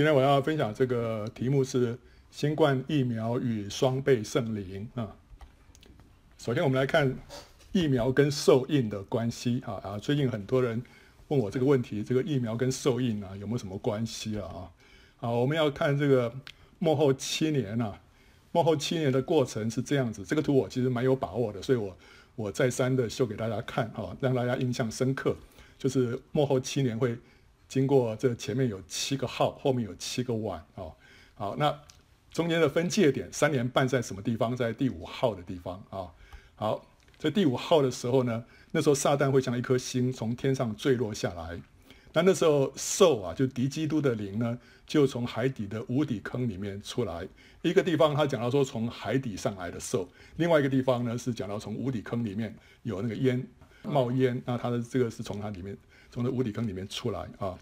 [0.00, 1.98] 今天我要分享这个题目是
[2.30, 5.14] 新冠疫苗与双倍圣灵啊。
[6.38, 7.14] 首先，我们来看
[7.72, 9.98] 疫苗跟受印的关系啊啊！
[9.98, 10.82] 最近很多人
[11.28, 14.70] 问我这个问题，这个疫苗跟受印啊有没有什么关系啊？
[15.20, 16.32] 啊，我们要看这个
[16.78, 18.00] 幕后七年啊，
[18.52, 20.24] 幕后七年的过程是这样子。
[20.24, 21.94] 这个图我其实蛮有把握的，所以我
[22.36, 25.36] 我再三的秀给大家看啊，让大家印象深刻。
[25.78, 27.18] 就是幕后七年会。
[27.70, 30.90] 经过这前面有七个号，后面有七个碗啊，
[31.36, 31.72] 好，那
[32.32, 34.56] 中间的分界点三年半在什么地方？
[34.56, 36.10] 在第五号的地方啊。
[36.56, 36.84] 好，
[37.16, 41.60] 在第五号的时候呢，那时候撒旦会像一颗星从天上坠落下来。
[42.12, 47.24] 那那时候兽啊，就敌基督的灵呢，就从海底的无底坑里面出来。
[47.62, 50.08] 一个地方他讲到说从海底上来的兽，
[50.38, 52.52] 另外一个地方呢是讲到从无底坑里面
[52.82, 53.46] 有那个烟
[53.84, 55.78] 冒烟，那他的这个是从它里面。
[56.10, 57.56] 从这无底坑里面出来啊，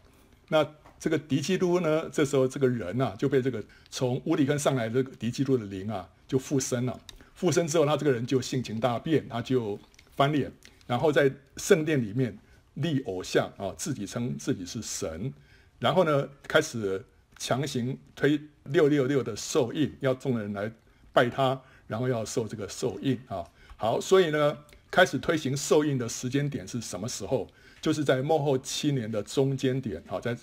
[0.48, 0.66] 那
[0.98, 2.08] 这个敌基督呢？
[2.10, 7.00] 这时候这个人呐、啊、就被这个从无底坑上来的这个敌基督的灵啊就附身了。
[7.34, 9.78] 附身之后，他这个人就性情大变，他就
[10.16, 10.50] 翻脸，
[10.88, 12.36] 然后在圣殿里面
[12.74, 15.32] 立偶像啊，自己称自己是神，
[15.78, 17.04] 然后呢开始
[17.36, 20.72] 强行推六六六的受印，要众人来
[21.12, 23.44] 拜他，然后要受这个受印啊。
[23.76, 24.58] 好，所以呢
[24.90, 27.46] 开始推行受印的时间点是什么时候？
[27.80, 30.36] 就是在末后七年的中间点，好，在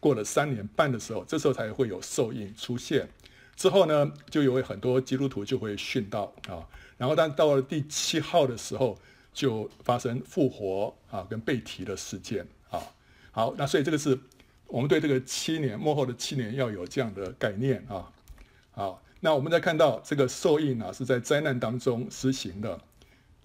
[0.00, 3.08] 过了三年半的时候，这时候才会有受印出现。
[3.56, 6.64] 之后呢，就有很多基督徒就会殉道啊。
[6.96, 8.96] 然后，但到了第七号的时候，
[9.32, 12.80] 就发生复活啊跟被提的事件啊。
[13.32, 14.16] 好，那所以这个是
[14.66, 18.08] 我们对这个七年末后的七年要有这样的概念啊。
[18.70, 22.80] 好，那我们再看到这个受印啊，是在灾难当中施行的。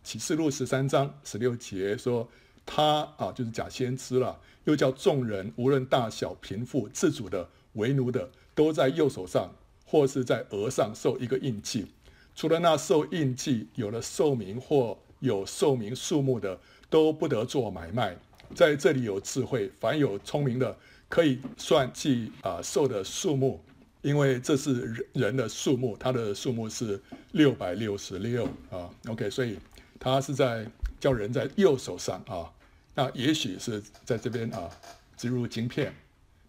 [0.03, 2.29] 启示录十三章十六节说。
[2.65, 9.53] 他啊，就是假先知了，又叫众人无论大小贫富、自主的、为奴的，都在右手上
[9.85, 11.87] 或是在额上受一个印记。
[12.35, 16.59] 除了那受印记有了寿命或有寿命数目的，
[16.89, 18.17] 都不得做买卖。
[18.55, 20.75] 在这里有智慧，凡有聪明的，
[21.09, 23.63] 可以算计啊兽的数目，
[24.01, 27.01] 因为这是人人的数目，它的数目是
[27.31, 28.89] 六百六十六啊。
[29.07, 29.57] OK，所以
[30.03, 30.67] 他是在。
[30.99, 32.49] 叫人在右手上啊，
[32.95, 34.69] 那也许是在这边啊
[35.17, 35.93] 植入晶片，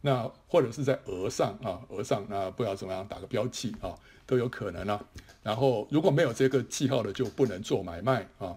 [0.01, 3.93] 那或者是在额上啊额上，那不知道怎么样打个标记啊
[4.25, 5.05] 都有可能啊。
[5.43, 8.57] 然后如果没有这个记号的，就不能做买卖啊。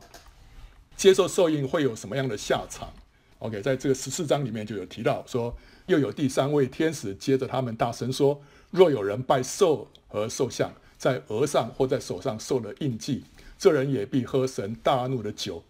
[0.95, 2.93] 接受受印会有什么样的下场
[3.39, 5.51] ？OK，在这个十四章里面就有提到说，
[5.87, 13.23] 又有第三位天使接着他们大声说：若有人拜兽和兽像，在额上或在手上受了印记，
[13.57, 15.63] 这人也必喝神大怒的酒。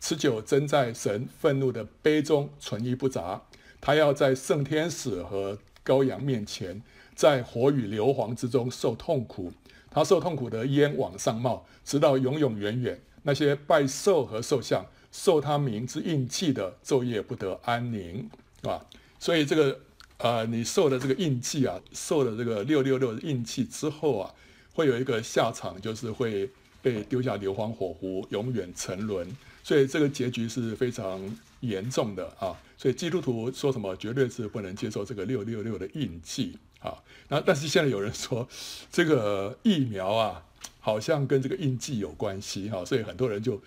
[0.00, 3.42] 此酒真在神愤怒的杯中，存一不杂。
[3.80, 6.82] 他要在圣天使和羔羊面前，
[7.14, 9.52] 在火与硫磺之中受痛苦。
[9.90, 13.00] 他受痛苦的烟往上冒，直到永永远远。
[13.22, 18.28] 那些拜兽和兽像、受他名之印记的，昼夜不得安宁。
[18.62, 18.84] 啊，
[19.18, 19.80] 所以这个
[20.18, 24.34] 呃，你受了这个印记啊，受了这个六六六印记之后啊，
[24.74, 26.50] 会有一个下场，就是会
[26.88, 29.28] 被丢下硫磺火湖，永远沉沦。
[29.62, 31.20] 所以这个结局是非常
[31.60, 32.56] 严重的啊！
[32.78, 36.96] 所以基督徒说什么，绝对是不能接受这个六六六的印记啊！
[37.28, 38.48] 那但是现在有人说，
[38.90, 40.42] 这个疫苗啊，
[40.80, 43.60] 好像跟这个印记有关系哈，所以很多人就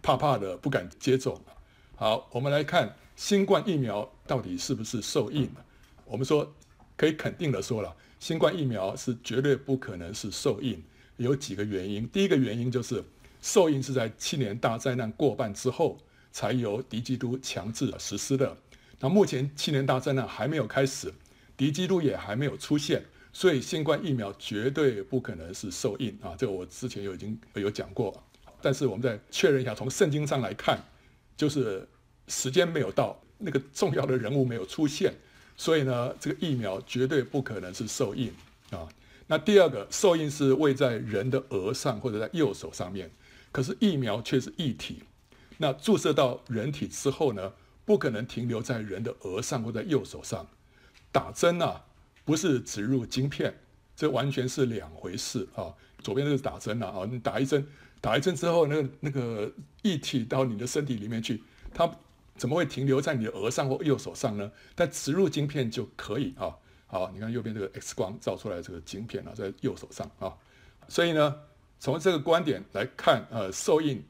[0.00, 1.40] 怕怕的不敢接种。
[1.96, 5.50] 好，我们来看新冠疫苗到底是不是受印？
[6.04, 6.54] 我们说
[6.96, 10.80] 可以肯定的说了，新冠疫苗是绝对不可能是受印，
[11.18, 12.08] 有几个原因。
[12.08, 13.04] 第一个原因就是。
[13.40, 15.96] 受印是在七年大灾难过半之后，
[16.32, 18.56] 才由敌基督强制实施的。
[18.98, 21.14] 那目前七年大灾难还没有开始，
[21.56, 23.00] 敌基督也还没有出现，
[23.32, 26.34] 所以新冠疫苗绝对不可能是受印啊！
[26.36, 28.20] 这个我之前有已经有讲过。
[28.60, 30.76] 但是我们再确认一下，从圣经上来看，
[31.36, 31.88] 就是
[32.26, 35.14] 时间没有到，那个重要的人物没有出现，
[35.56, 38.32] 所以呢，这个疫苗绝对不可能是受印
[38.70, 38.88] 啊。
[39.28, 43.10] 那第二个，受印是位在人的额上或者在右手上面。
[43.52, 45.02] 可是疫苗却是液体，
[45.56, 47.52] 那注射到人体之后呢，
[47.84, 50.46] 不可能停留在人的额上或在右手上。
[51.10, 51.84] 打针啊，
[52.24, 53.58] 不是植入晶片，
[53.96, 55.72] 这完全是两回事啊。
[56.02, 57.66] 左边这个是打针了啊，你打一针，
[58.00, 59.52] 打一针之后，那个那个
[59.82, 61.42] 液体到你的身体里面去，
[61.74, 61.90] 它
[62.36, 64.52] 怎么会停留在你的额上或右手上呢？
[64.74, 66.56] 但植入晶片就可以啊。
[66.88, 70.34] 好，你看右边这个 X 光照出来这个晶片啊，在右手上啊，
[70.88, 71.34] 所以呢。
[71.80, 74.02] 从这个观点来看，呃，受印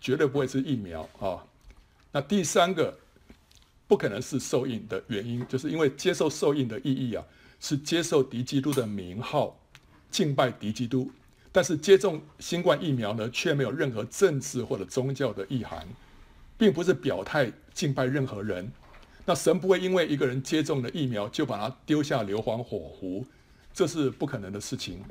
[0.00, 1.46] 绝对不会是疫苗啊。
[2.10, 2.98] 那第三个
[3.86, 7.24] 不可能是受印的原因，就是因为接受受印的意义啊，
[7.60, 9.56] 是接受敌基督的名号，
[10.10, 11.08] 敬拜敌基督，
[11.52, 15.86] 但是接种新冠疫苗呢，却没有任何政治或者宗教的意涵，
[16.58, 18.68] 并不是表态敬拜任何人。
[19.26, 23.26] 那神不会因为一个人接种了疫苗就把他丢下硫磺火湖，
[23.74, 25.04] 这是不可能的事情。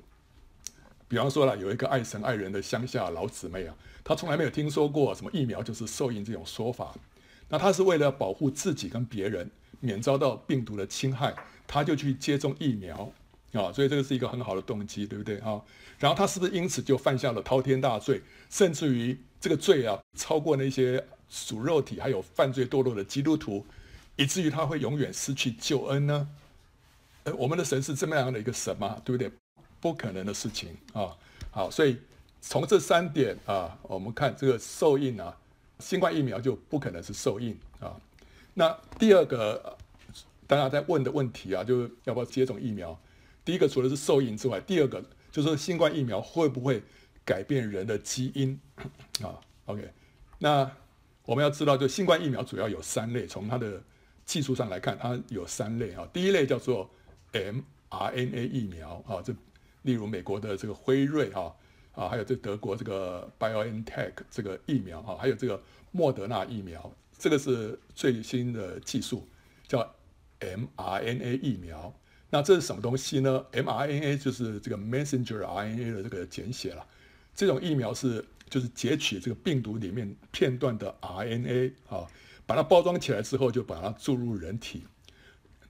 [1.07, 6.95] 比方说了，有一个爱神爱人的乡下老姊妹啊，她从来没有听说过什么疫苗就是受印这种说法。
[7.49, 9.51] 那她是为了保护自己跟别人
[9.81, 11.35] 免遭到病毒的侵害，
[11.67, 13.11] 她就去接种疫苗
[13.51, 15.61] 啊，所以这个是一个很好的动机，对不对啊？
[15.99, 23.65] 然后她是不是因此就犯下了滔天大罪，甚至于这个罪啊超过那些属肉体还有犯罪堕落的基督徒？
[24.15, 26.27] 以至于他会永远失去救恩呢？
[27.23, 29.01] 呃，我们的神是这么样的一个神吗？
[29.03, 29.31] 对不对？
[29.81, 31.15] 不可能的事情啊！
[31.51, 31.97] 好，所以
[32.41, 35.35] 从这三点啊，我们看这个受印啊，
[35.79, 37.95] 新冠疫苗就不可能是受印啊。
[38.53, 39.77] 那第二个
[40.47, 42.99] 大家在问的问题啊，就是要不要接种疫苗？
[43.43, 46.81] 第一个除了是受印之外，第二个就是新冠疫苗会不会
[47.23, 48.59] 改变人的基因
[49.21, 49.91] 啊？OK，
[50.39, 50.71] 那
[51.25, 53.83] 我们要知道，就新冠疫苗主要有三类，从它的
[54.25, 56.07] 技术上来看，它有三类啊。
[56.11, 56.89] 第一类叫做
[57.31, 59.33] mRNA 疫苗啊，这
[59.83, 61.55] 例如美国的这个辉瑞哈
[61.93, 65.61] 啊，还有这德国这个 BioNTech 这个疫苗哈，还有这个
[65.91, 69.27] 莫德纳疫苗，这个是最新的技术，
[69.67, 69.95] 叫
[70.39, 71.93] mRNA 疫苗。
[72.31, 76.85] 那这是什么东西呢？mRNA 就是这个 Messenger RNA 的这个简写了。
[77.35, 82.07] 这种疫苗是就是截取这个病毒里面片段的 RNA 啊。
[82.45, 84.83] 把它包装起来之后，就把它注入人体，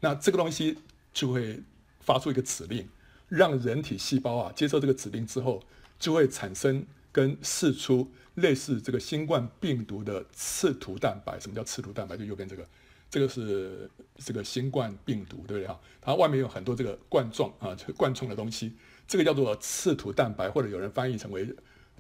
[0.02, 0.78] 那这个东西
[1.14, 1.62] 就会
[2.00, 2.88] 发出一个指令，
[3.30, 5.64] 让人体细胞啊接受这个指令之后，
[5.98, 11.40] 就会产生跟释出类似这个新冠病毒的刺突蛋白。
[11.40, 12.18] 什么叫刺突蛋白？
[12.18, 12.68] 就右边这个，
[13.10, 15.80] 这个是这个新冠病毒，对不对啊？
[16.02, 18.74] 它外面有很多这个冠状啊，这个冠状的东西，
[19.08, 21.56] 这个叫做刺突蛋白，或者有人翻译成为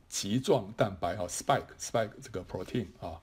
[0.10, 3.16] 棘状蛋白哈，spike spike 这个 protein 啊。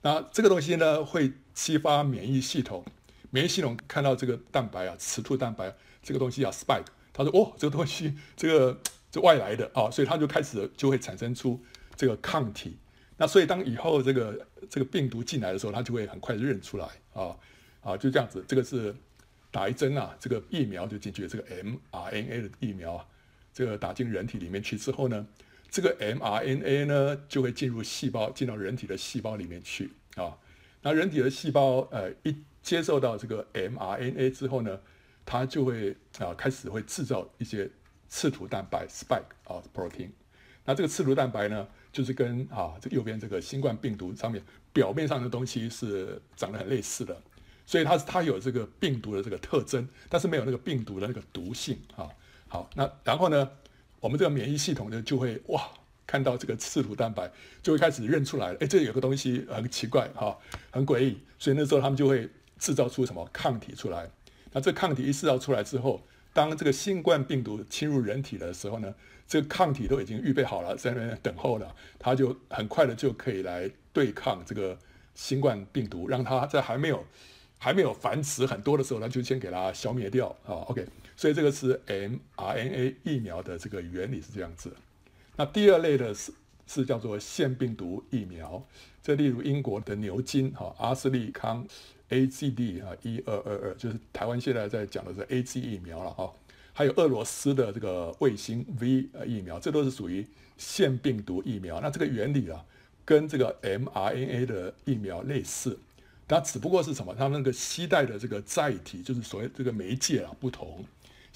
[0.00, 2.84] 那这个东西呢，会激发免疫系统，
[3.30, 8.80] 免疫系统看到这个蛋白啊，刺突蛋白这个东西啊，spike，他说哦，这个东西这个
[9.10, 11.60] 这外来的啊，所以他就开始就会产生出
[11.96, 12.76] 这个抗体。
[13.16, 17.36] 那所以当以后这个这个病毒进来的时候，它就会很快认出来啊
[17.80, 18.94] 啊，就这样子，这个是
[19.50, 23.04] 打一针啊，这个疫苗就进去，这个 mRNA 的疫苗啊，
[23.52, 25.26] 这个打进人体里面去之后呢。
[25.70, 30.36] 这个 mRNA 呢，就会进入细胞，进到人体的细胞里面去啊。
[30.80, 34.80] 那人体的细胞呃一接受到这个 mRNA 之后呢，
[35.26, 37.68] 它就会啊开始会制造一些
[38.08, 40.08] 刺突蛋白 spike 啊 protein。
[40.64, 44.42] 那这个刺突蛋白呢，就是跟啊这右边这个新冠病毒上面
[44.72, 47.20] 表面上的东西是长得很类似的，
[47.66, 52.08] 所以它它有这个病毒的这个特征，但是没有那个病毒的那个毒性啊。
[52.48, 53.50] 好，那然后呢？
[54.00, 55.68] 我们这个免疫系统呢，就会哇，
[56.06, 57.30] 看到这个刺突蛋白，
[57.62, 58.58] 就会开始认出来了。
[58.60, 60.38] 哎，这有个东西很奇怪哈，
[60.70, 61.18] 很诡异。
[61.38, 62.28] 所以那时候他们就会
[62.58, 64.08] 制造出什么抗体出来。
[64.52, 66.00] 那这抗体一制造出来之后，
[66.32, 68.94] 当这个新冠病毒侵入人体的时候呢，
[69.26, 74.78] 这个抗体都已经预备好了，在那边等候了，它就很快的就可以来对抗这个
[75.14, 77.04] 新冠病毒，让它在还没有
[77.58, 80.64] 还没有繁殖很多的时候，那就先给它消灭掉啊。
[80.68, 80.86] OK。
[81.18, 84.72] 所以这个是 mRNA 疫苗的这个原理是这样子。
[85.34, 86.32] 那第二类的是
[86.64, 88.64] 是叫做腺病毒疫苗，
[89.02, 91.66] 这例如英国的牛津哈阿斯利康
[92.10, 96.32] A G D 啊一二二二，就是台湾现在在讲的是 A G 疫苗了哈。
[96.72, 100.24] 还有俄罗斯的这个卫星 V 疫苗，这都是属于
[100.56, 101.80] 腺病毒疫苗。
[101.80, 102.64] 那这个原理啊，
[103.04, 105.76] 跟这个 mRNA 的疫苗类似，
[106.28, 107.12] 它只不过是什么？
[107.12, 110.84] 它那个携带的这个载体，就是所谓这个媒介啊不同。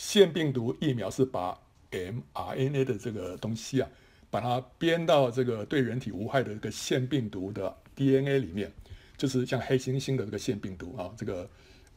[0.03, 1.57] 腺病毒疫苗是把
[1.93, 3.89] mRNA 的这个东西啊，
[4.31, 8.73] 把它编到这个对人体无害的这个腺病毒的 DNA 里面，
[9.17, 11.49] 就是像黑猩猩的这个腺病毒啊，这个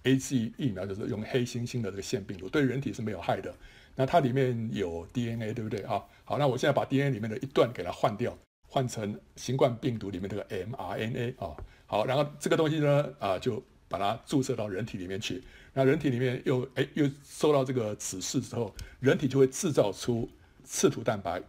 [0.04, 3.52] AZ 疫苗就是用黑猩猩的这个腺病毒，对人体是没有害的。
[3.96, 6.00] 那它里面有 DNA，对不对啊？
[6.26, 11.58] 好，那我现在把 DNA 里面的一段给它换掉，换成新冠病毒里面这个 mRNA 啊。
[11.88, 13.64] 好，然后这个东西呢啊，就
[13.98, 15.42] 把它注射到人体里面去。
[15.74, 20.30] 那人体里面又哎又收到这个指示之后，人体就会制造出
[20.64, 21.42] 刺突蛋白，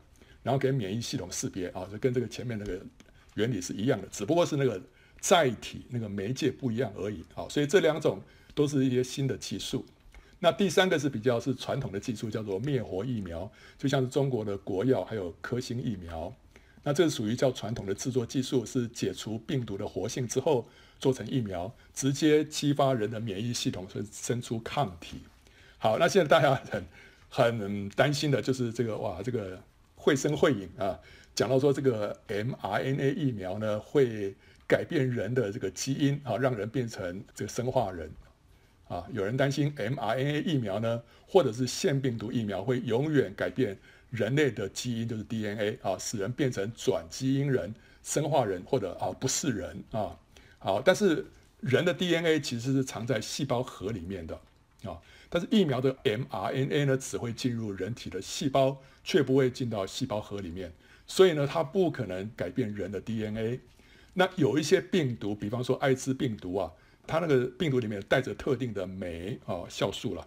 [0.43, 2.81] 然后给免疫系统识别啊，就跟这个前面那个
[3.35, 4.81] 原理是一样的，只不过是那个
[5.21, 7.25] 载体那个媒介不一样而已。
[7.35, 8.21] 好，所以这两种
[8.55, 9.85] 都是一些新的技术。
[10.39, 16.33] 那第三个是比较是传统的技术，叫做灭活疫苗，就像是中国的国药还有科兴疫苗。
[16.83, 25.19] 那这是属于叫传统的制作技术，是解除病毒的活性之后做成疫苗，直接激发人的免疫系统，生生出抗体。
[25.79, 26.85] 好，那现在大家很
[27.29, 29.63] 很担心的就是这个哇，这个
[29.95, 30.99] 绘声绘影啊，
[31.35, 34.35] 讲到说这个 mRNA 疫苗呢会
[34.67, 38.11] 改变人的这个基因啊，让人变成这个生化人
[38.89, 39.07] 啊。
[39.13, 43.77] 有人担心 mRNA 疫苗呢，或者是腺病毒疫苗会永远改变
[44.11, 47.73] 人类的基因，就是 DNA 啊，使人变成转基因人、
[48.03, 50.19] 生化人或者啊不是人啊。
[50.67, 51.25] 好，但是
[51.61, 54.35] 人的 DNA 其实是藏在细胞核里面的
[54.83, 54.99] 啊。
[55.29, 60.73] 但是疫苗的 mRNA 呢，只会进入人体的细胞，却不会进到细胞核里面，
[61.07, 63.61] 所以呢，它不可能改变人的 DNA。
[64.15, 66.73] 那有一些病毒，比方说艾滋病毒啊，
[67.07, 70.27] 它那个病毒里面带着特定的酶啊酵素了，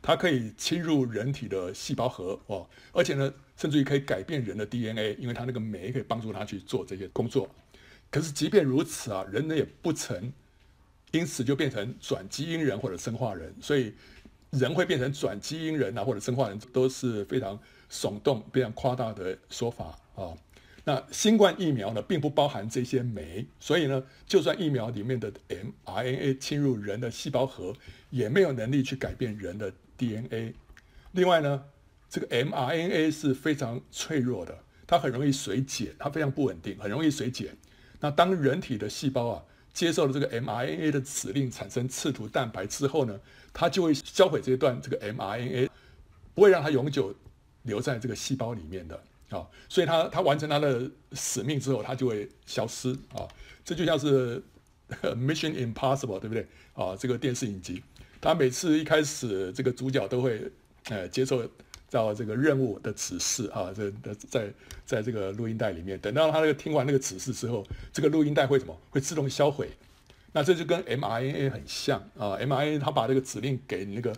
[0.00, 7.52] 它可以侵入人体的细胞核哦，而且呢，甚至于可以改变人的 DNA，因为它那个酶可以帮助它去做这些工作。
[8.16, 10.32] 可是即便如此啊，人呢也不曾。
[11.12, 13.94] 因此就变成转基因人或者生化人，所以
[14.50, 17.58] 人会变成转基因人啊或者生化人都是非常
[17.90, 20.34] 耸动、非常夸大的说法啊。
[20.84, 25.32] 那新冠疫苗呢，并不包含这些酶，所以呢，就算疫苗里面的
[25.84, 27.72] mRNA 侵入人的细胞核，
[28.10, 30.54] 也没有能力去改变人的 DNA。
[31.12, 31.64] 另外呢，
[32.10, 37.54] 这个 mRNA 是非常脆弱的，它很容易水解，它非常不稳定，很容易水解。
[38.00, 43.18] 那当人体的细胞啊，接受了这个 mRNA 的指令，产生刺突蛋白之后呢，
[43.52, 45.68] 它就会销毁这一段这个 mRNA，
[46.34, 47.14] 不会让它永久
[47.62, 48.94] 留在这个细胞里面的
[49.30, 49.46] 啊。
[49.68, 53.26] 所以它它完成它的使命之后，它就会消失啊。
[53.64, 54.42] 这就像是
[55.02, 56.96] Mission Impossible，对不对啊？
[56.96, 57.82] 这个电视影集，
[58.20, 60.50] 它每次一开始这个主角都会
[60.90, 61.48] 呃接受。
[61.90, 63.90] 到这个任务的指示啊，这
[64.28, 64.50] 在
[64.84, 68.76] 在这个录音带里面，等到他那个听完那个指示之后，这个录音带会什么？
[68.90, 69.68] 会自动销毁。
[70.32, 74.14] 那这就跟 mRNA 很像啊，mRNA 它把这个指令给那个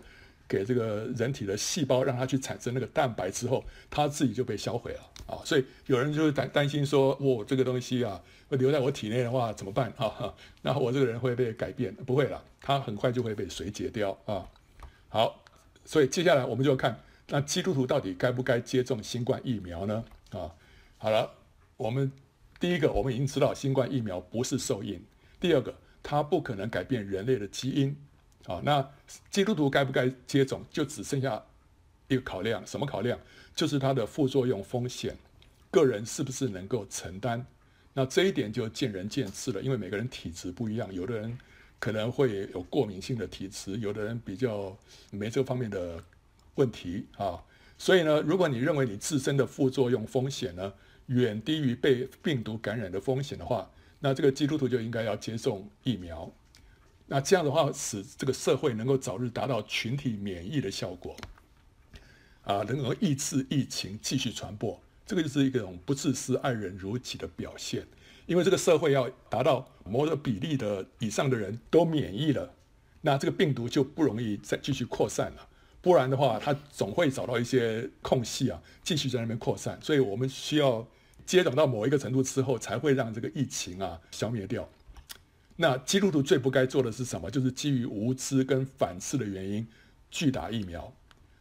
[0.49, 5.39] 给这个人体的细胞，让它去产生那个蛋白之后，它自己就被销毁了啊。
[5.45, 10.35] 所以有人就会担担心说，哦，这个东西啊，会留在我体内的话怎么办啊？
[10.63, 11.95] 那我这个人会被改变？
[11.95, 14.45] 不会了，它很快就会被水解掉啊。
[15.09, 15.45] 好，
[15.85, 16.99] 所以接下来我们就要看。
[17.31, 20.05] 那基督徒到底该不该接种新冠疫苗呢？
[20.31, 20.51] 啊，
[20.97, 21.31] 好了，
[21.77, 22.11] 我们
[22.59, 24.99] 第一个，我们已经知道新冠疫苗不是受孕；
[25.39, 27.95] 第二个，它不可能改变人类的基因。
[28.47, 28.91] 啊，那
[29.31, 31.43] 基督徒该不该接种，就只剩下
[32.07, 33.19] 一个考量，什么考量？
[33.55, 35.15] 就是它的副作用风险，
[35.71, 37.45] 个人是不是能够承担？
[37.93, 41.39] 那这一点就见仁见智了，因为每个人体质不一样，有的人
[41.79, 44.75] 可能会有过敏性的体质，有的人比较
[45.11, 46.03] 没这方面的。
[46.59, 47.43] 问题啊，
[47.79, 50.75] 所以呢，如果你认为你自身的副作用风险呢
[51.07, 56.31] 远低于被病毒感染的风险的话，那这个基督徒就应该要接种疫苗。
[57.07, 61.17] 那这样的话，使这个社会能够早日达到群体免疫的效果，
[62.43, 67.87] 啊，能够抑制疫情继续传播，这个就是一种不自私、爱人如己的表现。
[68.27, 72.53] 因为这个社会要达到某个比例的以上的人都免疫了，
[73.01, 75.48] 那这个病毒就不容易再继续扩散了。
[75.81, 79.79] 不然的话，它总会找到一些空隙啊，继续在那边扩散。
[79.81, 80.87] 所以我们需要
[81.25, 84.69] 接种到某一个程度之后，才会让这个疫情啊消灭掉。
[85.57, 87.31] 那基督徒最不该做的是什么？
[87.31, 89.67] 就是基于无知跟反刺的原因
[90.11, 90.93] 拒打疫苗，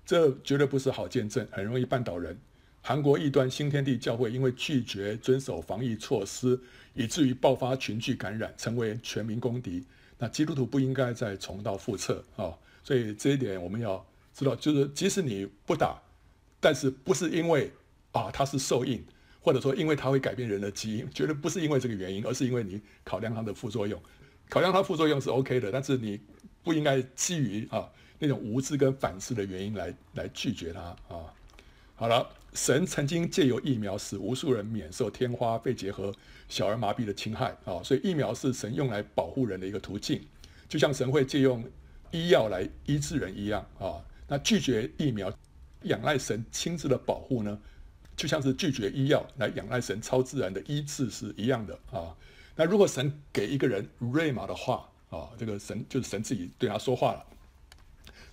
[0.06, 2.38] 这绝对不是好见证，很容易绊倒人。
[2.84, 6.60] 韩国异端新天地教会因为拒绝遵守防疫措施，
[6.94, 9.84] 以至于爆发群聚感染，成为全民公敌。
[10.20, 12.54] 那基督徒不应该再重蹈覆辙啊！
[12.84, 14.06] 所以这一点我们要。
[14.38, 16.00] 知道，就是即使你不打，
[16.60, 17.72] 但是不是因为
[18.12, 19.04] 啊它是兽印，
[19.42, 24.00] 或者说因为它会改变人的基因，绝对不是因为这个原因，而是因为你考量它的副作用。
[24.48, 26.20] 考量它副作用是 OK 的，但是你
[26.62, 27.90] 不应该基于啊
[28.20, 31.34] 那种无知跟反思的原因来来拒绝它啊。
[31.96, 36.14] 好了，神曾经借由疫苗使无数人免受天花、肺结核、
[36.48, 40.22] 小儿麻痹的侵害啊，所以疫苗是神用来保护人的一个途径，
[40.70, 41.66] 就像神会借用
[42.12, 43.98] 医药来医治人一样啊。
[44.28, 45.32] 那拒绝疫苗，
[45.84, 47.58] 仰赖神亲自的保护呢，
[48.16, 52.16] 就像是拒绝医药来仰赖神超自然的医治是一样的啊。
[52.56, 57.26] 那如果神给一个人瑞玛的话啊，这个神就是神自己对他说话了，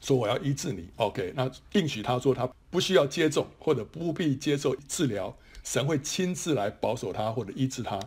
[0.01, 8.01] 说我要医治你，OK，那应许他说他不需要接种或者不必接受治疗，神会亲自来保守他或者医治他，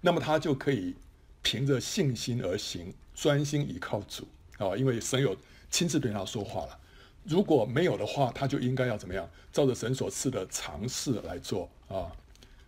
[0.00, 0.94] 那么他就可以
[1.42, 5.36] 凭着信心而行，专心倚靠主啊，因为神有
[5.70, 6.78] 亲自对他说话了。
[7.24, 9.28] 如果没有的话，他就应该要怎么样？
[9.52, 12.12] 照着神所赐的常识来做啊！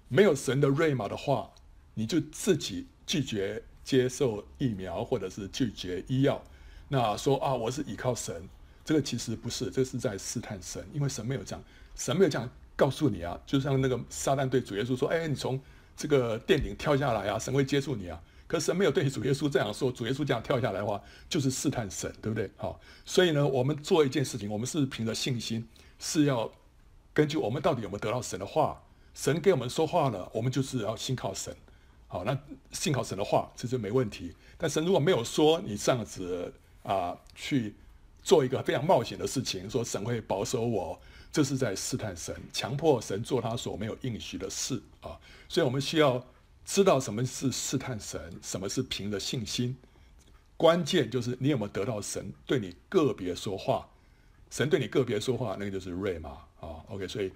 [0.08, 1.50] 没有神的瑞玛的话，
[1.94, 6.42] 你就自己拒绝接受疫苗，或者是拒绝医药。
[6.88, 8.48] 那说啊，我是依靠神，
[8.84, 13.38] 这个其实不是，这是在试探神，因为神没有这样，神没有这样告诉你啊。
[13.44, 15.60] 就像那个撒旦对主耶稣说：“哎，你从
[15.96, 22.48] 这个殿顶跳下来啊，神会接住你啊。”可是神没有对主耶稣这样说，主耶稣这样跳下来的话，就是试探神，对不对？
[22.56, 25.66] 好，所以呢，我们做一件事情，我们是凭着信心，
[25.98, 26.52] 是要
[27.12, 28.80] 根据我们到底有没有得到神的话，
[29.14, 31.56] 神给我们说话了，我们就是要信靠神。
[32.06, 32.38] 好，那
[32.70, 34.32] 信靠神的话，这就没问题。
[34.56, 37.74] 但神如果没有说你这样子啊、去
[38.22, 41.00] 做一个非常冒险的事情，说神会保守我，
[41.32, 45.18] 这是在试探神，强迫神做他所没有应许的事啊。
[45.48, 46.24] 所以我们需要。
[46.66, 49.75] 知道什么是试探神，什么是凭着信心。
[50.56, 53.88] 关键就是你有没有得到神对你个别说话。
[54.50, 56.30] 神对你个别说话，那个就是瑞玛
[56.61, 56.82] 啊。
[56.88, 57.30] OK，所以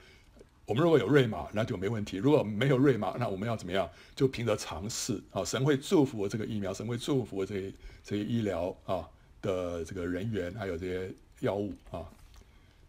[0.64, 3.88] 我们如果有瑞玛，那就没问题；如果没有瑞玛，那我们要怎么样？
[4.14, 5.44] 就凭着尝试啊。
[5.44, 7.72] 神会祝福这个疫苗，神会祝福这
[8.02, 9.08] 这些医疗啊
[9.42, 12.02] 的这个人员，还有这些药物啊。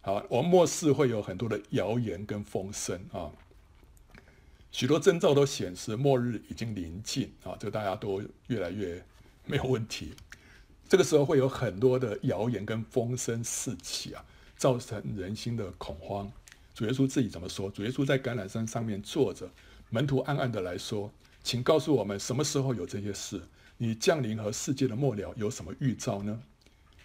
[0.02, 3.30] 好，我们末世会有很多的谣言跟风声啊。
[4.72, 9.04] 许多征兆都显示末日已经临近啊，这大家都越来越
[9.46, 10.14] 没有问题。
[10.88, 14.24] 这个时候会有很多的谣言跟风声四起啊，
[14.56, 16.32] 造成人心的恐慌。
[16.74, 17.70] 主耶稣自己怎么说？
[17.70, 19.50] 主耶稣在橄榄山上面坐着，
[19.90, 21.12] 门徒暗暗的来说
[21.44, 23.42] ：“请告诉我们什么时候有这些事？
[23.78, 26.42] 你降临和世界的末了有什么预兆呢？”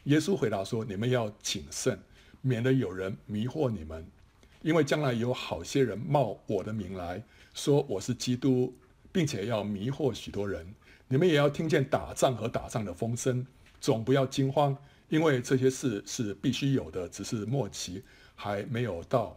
[0.04, 1.99] 耶稣回答说：“你们要谨慎，
[2.42, 4.06] 免得有人迷惑你们，
[4.62, 7.23] 因为将来有好些人冒我的名来。”
[7.56, 8.76] 说我是基督，
[9.10, 10.75] 并且要迷惑许多人。
[11.08, 13.46] 你们也要听见打仗和打仗的风声，
[13.80, 14.76] 总不要惊慌，
[15.08, 19.34] 因为这些事是必须有的，只是末期还没有到。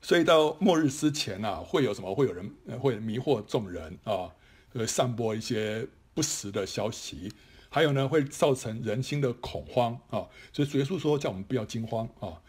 [0.00, 2.14] 所以到末日之前啊，会有什么？
[2.14, 2.48] 会有人
[2.78, 4.30] 会迷惑众人啊，
[4.72, 7.32] 会散播一些不实的消息，
[7.68, 10.28] 还有呢，会造成人心的恐慌啊。
[10.52, 12.40] 所以耶稣说，叫我们不要惊慌啊。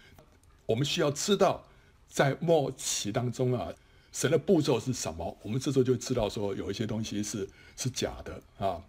[0.68, 1.66] 我们需要知道，
[2.08, 3.74] 在末期当中啊。
[4.12, 5.38] 神的步骤是什么？
[5.42, 7.48] 我们这时候就知道说，有一些东西是
[7.78, 8.82] 是假的啊。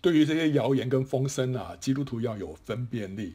[0.00, 3.34] 对于这些谣言跟风声啊，基督徒要有分辨力，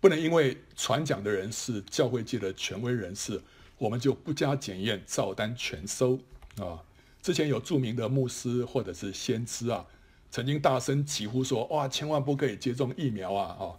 [0.00, 3.40] 不能因为传讲的人是教会界的权威人士，
[3.78, 6.18] 我们就不加检验照单全收
[6.58, 6.82] 啊。
[7.22, 9.86] 之前有著名的牧师或者是先知啊，
[10.30, 13.72] 曾经大声疾呼说：“哇，千万不可以接种疫苗啊！”啊，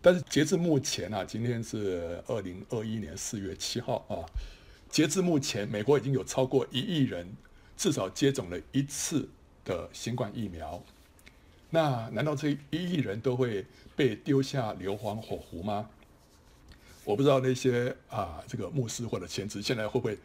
[0.00, 4.24] 但是截至目前啊，今天是二零二一年四月七号啊。
[4.90, 7.36] 截至目前，美国已经有超过一亿人
[7.76, 9.28] 至少接种了一次
[9.64, 10.82] 的新冠疫苗。
[11.70, 15.90] 那难道这一亿人都会被丢下硫磺火湖吗？
[17.04, 20.18] 我不知道那些啊，这个牧师或者先知现在会不会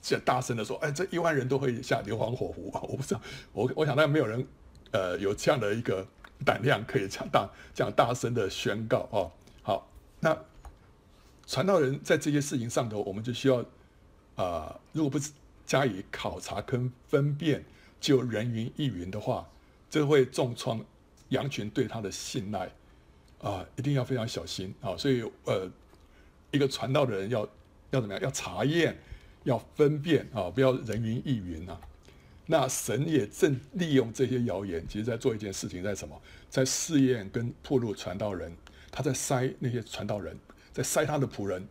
[0.00, 3.20] 这大声的说：“哎，这一万人都会下硫磺火湖啊！” 我不知道，
[3.52, 4.46] 我我想那没有人
[4.92, 6.06] 呃有这样的一个
[6.44, 9.30] 胆量可以这样大这样大声的宣告哦。
[9.62, 9.88] 好，
[10.20, 10.36] 那
[11.46, 13.64] 传道人在这些事情上头，我们就需要。
[14.36, 15.18] 啊、呃，如果不
[15.66, 17.64] 加以考察跟分辨，
[18.00, 19.48] 就人云亦云的话，
[19.90, 20.84] 这会重创
[21.30, 22.70] 羊群对他的信赖
[23.40, 25.68] 啊、一定要非常小心啊、所以呃，
[26.50, 27.48] 一个传道的人要
[27.90, 28.22] 要怎么样？
[28.22, 28.96] 要查验，
[29.44, 31.80] 要分辨啊、不要人云亦云啊。
[32.46, 36.20] 那神也正利用这些谣言，其实在做一件事情，在什么？
[36.48, 38.56] 在试验跟暴露传道人，
[38.90, 40.38] 他在筛那些传道人，
[40.72, 41.66] 在筛他的仆人。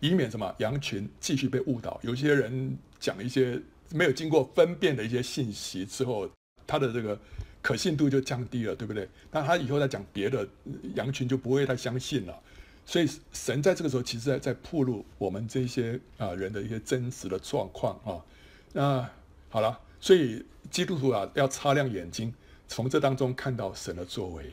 [0.00, 6.30] 以免什么羊群继续被误导，有些人讲一些没有经过分辨的一些信息之后，
[6.66, 7.18] 他的这个
[7.60, 9.08] 可信度就降低了，对不对？
[9.30, 10.46] 那他以后再讲别的，
[10.94, 12.40] 羊群就不会太相信了。
[12.86, 18.24] 所以神在这个时候其实在在暴露我们这些啊人的一些真实的状况啊。
[18.72, 19.10] 那
[19.48, 22.32] 好了，所以基督徒啊要擦亮眼睛，
[22.66, 24.52] 从这当中看到神的作为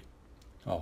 [0.66, 0.82] 啊。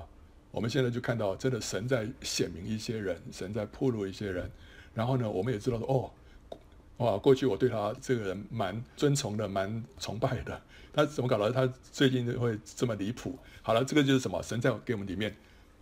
[0.54, 4.50] 我们现在就看到，真的神在显明一些人，神在暴露一些人。
[4.94, 6.58] 然后呢，我们也知道说，哦，
[6.98, 10.62] 哇，过去我对他这个人蛮尊崇的，蛮崇拜的。
[10.94, 13.36] 他怎么搞到他最近会这么离谱？
[13.64, 14.44] 好了，这个就是什么？
[14.44, 15.36] 神在给我们里面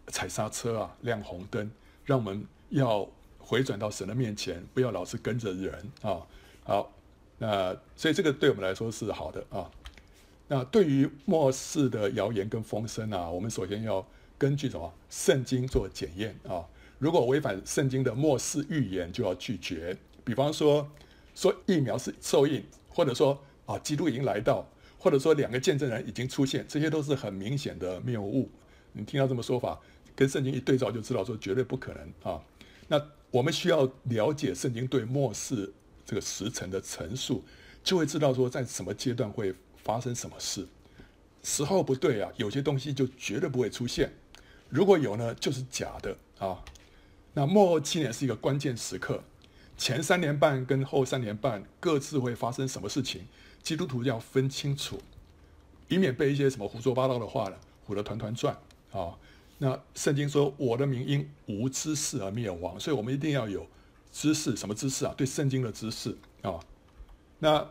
[0.07, 1.69] 踩刹车啊，亮红灯，
[2.05, 3.05] 让我们要
[3.39, 6.25] 回转到神的面前，不要老是跟着人啊。
[6.63, 6.93] 好，
[7.39, 9.69] 那所以这个对我们来说是好的啊。
[10.47, 14.07] 那对于末世的谣言跟风声啊，我们首先要。
[14.41, 16.65] 根据什么圣经做检验啊？
[16.97, 19.95] 如果违反圣经的末世预言，就要拒绝。
[20.23, 20.89] 比方说，
[21.36, 28.49] 说疫苗是受印，或者说啊，基督已经来到，或者说两个见证人已经出现，这些都是很明显的谬误。
[28.93, 29.80] 你听到这么说法，
[30.15, 32.41] 跟圣经一对照，就知道说绝对不可能啊。
[32.88, 32.99] 那
[33.30, 35.71] 我们需要了解圣经对末世
[36.04, 37.43] 这个时辰的陈述，
[37.84, 40.67] 就会知道说在什么阶段会发生什么事。
[41.43, 44.12] 时候不对啊，有些东西就绝对不会出现。
[44.71, 46.63] 如果有呢，就是假的啊。
[47.34, 49.23] 那末后七年是一个关键时刻，
[49.77, 53.27] 前三年半跟后三年半各自会发生什么事情，
[53.62, 54.99] 基督徒要分清楚，
[55.88, 57.55] 以免被一些什么胡说八道的话呢
[57.88, 58.57] 唬得团团转
[58.91, 59.17] 啊。
[59.60, 63.67] 那圣经说，我的名因无知识而灭亡，所以我们一定要有
[64.12, 65.13] 知识，什么知识啊？
[65.15, 66.60] 对圣经的知识啊。
[67.39, 67.65] 那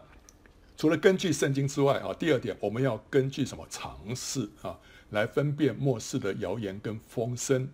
[0.76, 4.78] 除了根据圣经之外啊，第二点，我们要根据什么常识啊，
[5.11, 7.68] 来分辨末世的谣言跟风声。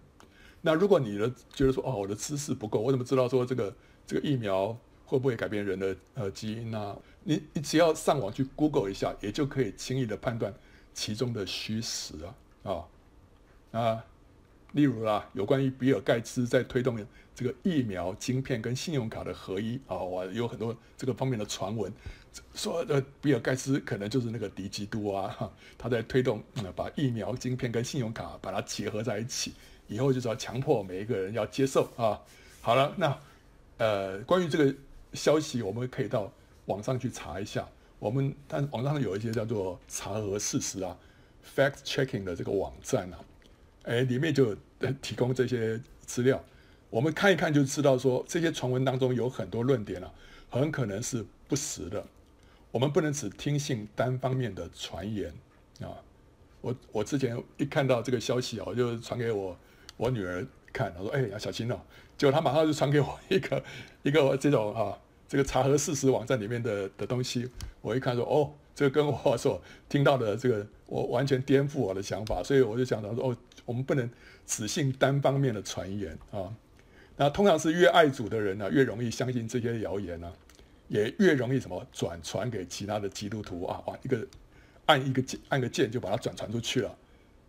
[0.61, 10.53] 那如果你的觉得说，哦，我的知识不够，我怎么知道说这个这个疫苗会不会改变人的呃基因呢、你你只要上网去 Google 一下，也就可以轻易的判断
[10.93, 12.83] 其中的虚实啊
[13.73, 14.05] 啊啊！
[14.73, 16.99] 例如啦，有关于比尔盖茨在推动
[17.35, 21.93] 这个疫苗、晶片跟信用卡的合一啊，我有很多这个方面的传闻，
[22.55, 29.55] 说呃比尔盖茨可能就是那个敌基督啊，他在推动、嗯、把疫苗、晶片跟信用卡把它结合在一起。
[29.89, 32.21] 以后就是要强迫每一个人要接受啊。
[32.61, 33.17] 好了，那
[33.79, 34.75] 呃，关于这个
[35.13, 36.33] 消息，我们可以到
[36.65, 37.65] 网上去查一下。
[38.01, 40.97] 我们但网上有一些叫做查核事实啊
[41.55, 43.21] （fact checking） 的这个网站啊，
[43.85, 44.57] 哎，里面就
[45.01, 46.45] 提供这些资料。
[46.91, 50.13] 我们看一看就知道说，这些传闻当中有很多论点啊，
[50.51, 52.05] 很可能是不实的。
[52.77, 55.33] 我们不能只听信单方面的传言
[55.81, 55.97] 啊。
[56.61, 59.57] 我我之前一看到这个消息啊，我就传给我。
[59.97, 61.81] 我女儿看，她说：“哎，要小心哦。”
[62.19, 63.65] 结果她马上就传给我一个
[64.05, 67.49] 一个这种啊，这个查核事实网站里面的的东西。
[67.81, 69.59] 我一看说：“哦，这个跟我所
[69.89, 74.11] 听到的这个，我完全颠覆我的想法。”所以我就想到说：“哦，我们不能
[74.47, 76.55] 只信单方面的传言啊。”
[77.17, 80.31] 那通常是越爱主的人呢、越容易相信这些谣言呢、
[80.89, 84.27] 也越容易什么转传给其他的基督徒啊，哇，一个
[84.87, 86.97] 按一个键，按个键就把它转传出去了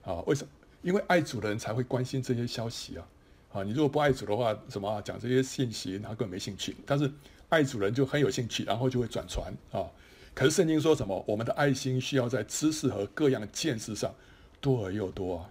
[0.04, 0.22] 啊？
[0.26, 0.50] 为什么？
[0.84, 3.08] 因为爱主的人才会关心这些消息啊，
[3.54, 6.76] 啊，你如果不爱主的话，什么，讲这些信息，他根本没兴趣。
[6.86, 7.12] 但是
[7.50, 9.86] 爱主人就很有兴趣，然后就会转传啊。
[10.34, 11.24] 可是圣经说什么？
[11.28, 14.14] 我们的爱心需要在知识和各样见识上
[14.62, 15.50] 多而又多啊。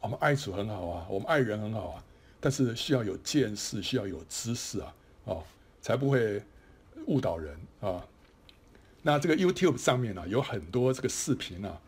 [0.00, 2.04] 我们爱主很好啊，我们爱人很好啊，
[2.38, 5.42] 但是需要有见识，需要有知识啊，哦，
[5.80, 6.42] 才不会
[7.06, 8.04] 误导人啊。
[9.02, 11.80] 那这个 YouTube 上面呢，有很多这个视频啊，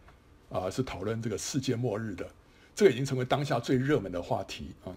[0.50, 2.26] 啊，是讨论这个世界末日的。
[2.74, 4.88] 这个已经成为当下最热门的话题啊！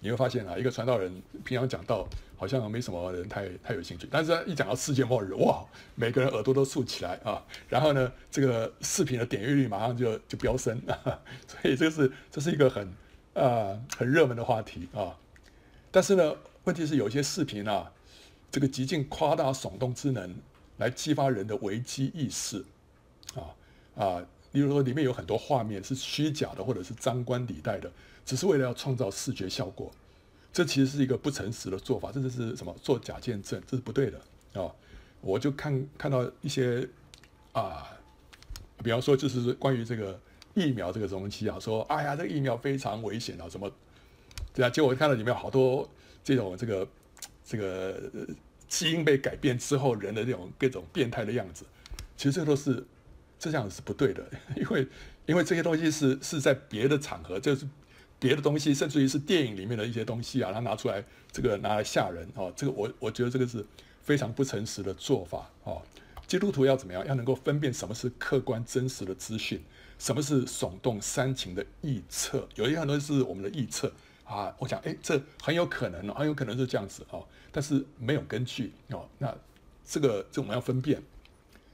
[0.00, 7.44] 你会发现啊，一个传道人平常讲道，好像没什么人太太有兴趣，但是一讲到世界末日，哇，每个人耳朵都竖起来啊！
[7.68, 11.18] 然后呢，这个视频的点阅率马上就就飙升啊！
[11.48, 12.88] 所以这是这是一个很
[13.34, 15.18] 啊很热门的话题啊！
[15.90, 17.90] 但是呢，问题是有一些视频啊，
[18.50, 20.34] 这个极尽夸大耸动之能，
[20.78, 22.64] 来激发人的危机意识
[23.34, 23.54] 啊
[23.96, 24.26] 啊！
[24.52, 27.90] 例如说，里面有很多画面是虚假的，或者是张冠李戴的，
[28.26, 29.90] 只是为了要创造视觉效果。
[30.52, 32.74] 这其实是一个不诚实的做法，这是什么？
[32.82, 34.20] 做假见证，这是不对的
[34.60, 34.68] 啊、
[35.20, 36.88] 我就看看到一些
[37.52, 37.86] 啊，
[38.82, 40.18] 比方说就是关于这个
[40.54, 43.70] 疫苗这个东西啊，说哎呀，这个疫苗非常危险啊，什么？
[44.52, 45.88] 对啊，结果我看到里面好多
[46.24, 46.84] 这种这个
[47.50, 48.10] 这个
[48.68, 51.64] 基因被改变之后人的这种各种变态的样子，
[52.16, 52.84] 其实这都是。
[53.42, 54.22] 这样是不对的，
[54.54, 54.86] 因为
[55.24, 57.66] 因为这些东西是是在别的场合，就是
[58.18, 63.64] 别的东西，甚至于是电影里面的一些东西啊，他拿出来这个拿来吓人哦，这个我我觉得这个是
[64.02, 65.80] 非常不诚实的做法哦。
[66.26, 67.02] 基督徒要怎么样？
[67.06, 69.58] 要能够分辨什么是客观真实的资讯，
[69.98, 72.46] 什么是耸动煽情的臆测。
[72.56, 73.90] 有一些很多是我们的臆测
[74.30, 79.08] 啊，我想哎，这很有可能，很有可能是这样子哦，但是没有根据哦。
[79.18, 79.36] 那
[79.84, 81.02] 这个这我们要分辨。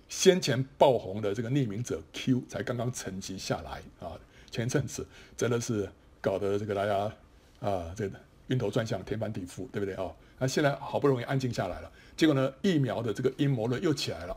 [0.09, 4.17] 先前爆红的这个匿名者 Q 才刚刚沉寂下来啊，
[4.51, 5.05] 前阵子
[5.37, 5.91] 真的是
[6.21, 7.13] 搞得这个大家
[7.59, 10.11] 啊，这个晕头转向、天翻地覆，对不对啊？
[10.39, 14.37] 那现在好不容易安静下来了，结果呢，疫苗的这个阴谋论又起来了。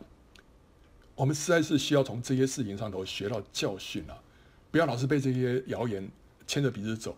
[1.14, 4.18] 我们实在是需要从这些事情上头学到教训啊，
[4.72, 6.10] 不要老是被这些谣言
[6.48, 7.16] 牵着鼻子走。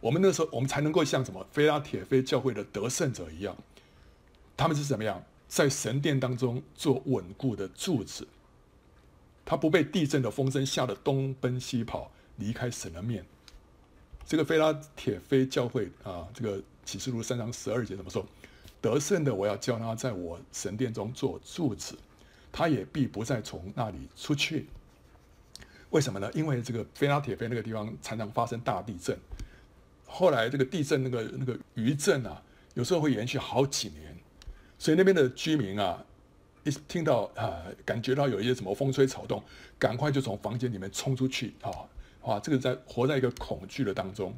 [0.00, 3.56] 我们那时候，我们才能够像什么菲拉铁非教会的得胜者一样，
[4.56, 5.22] 他们是怎么样？
[5.46, 8.26] 在神殿当中做稳固的柱子，
[9.44, 13.24] 他不被地震的风声吓得东奔西跑，离开神的面。
[14.24, 18.24] 这个菲拉铁非教会啊，这个启示录三章十二节怎么说？
[18.80, 21.98] 得胜的，我要叫他在我神殿中做柱子，
[22.52, 24.68] 他也必不再从那里出去。
[25.90, 26.30] 为什么呢？
[26.32, 29.18] 因为这个菲拉铁非那个地方常常发生大地震，
[30.12, 32.42] 后来这个地震那个那个余震啊，
[32.74, 34.16] 有时候会延续好几年。
[34.78, 36.04] 所以那边的居民啊，
[36.64, 39.42] 一听到啊，感觉到有一些什么风吹草动，
[39.78, 41.70] 赶快就从房间里面冲出去啊，
[42.22, 44.34] 哇，这个在活在一个恐惧的当中。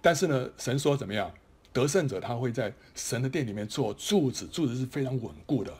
[0.00, 1.30] 但是呢，神说怎么样？
[1.70, 5.72] 得胜者他会在神的殿里面做柱子，柱子是非常稳固的，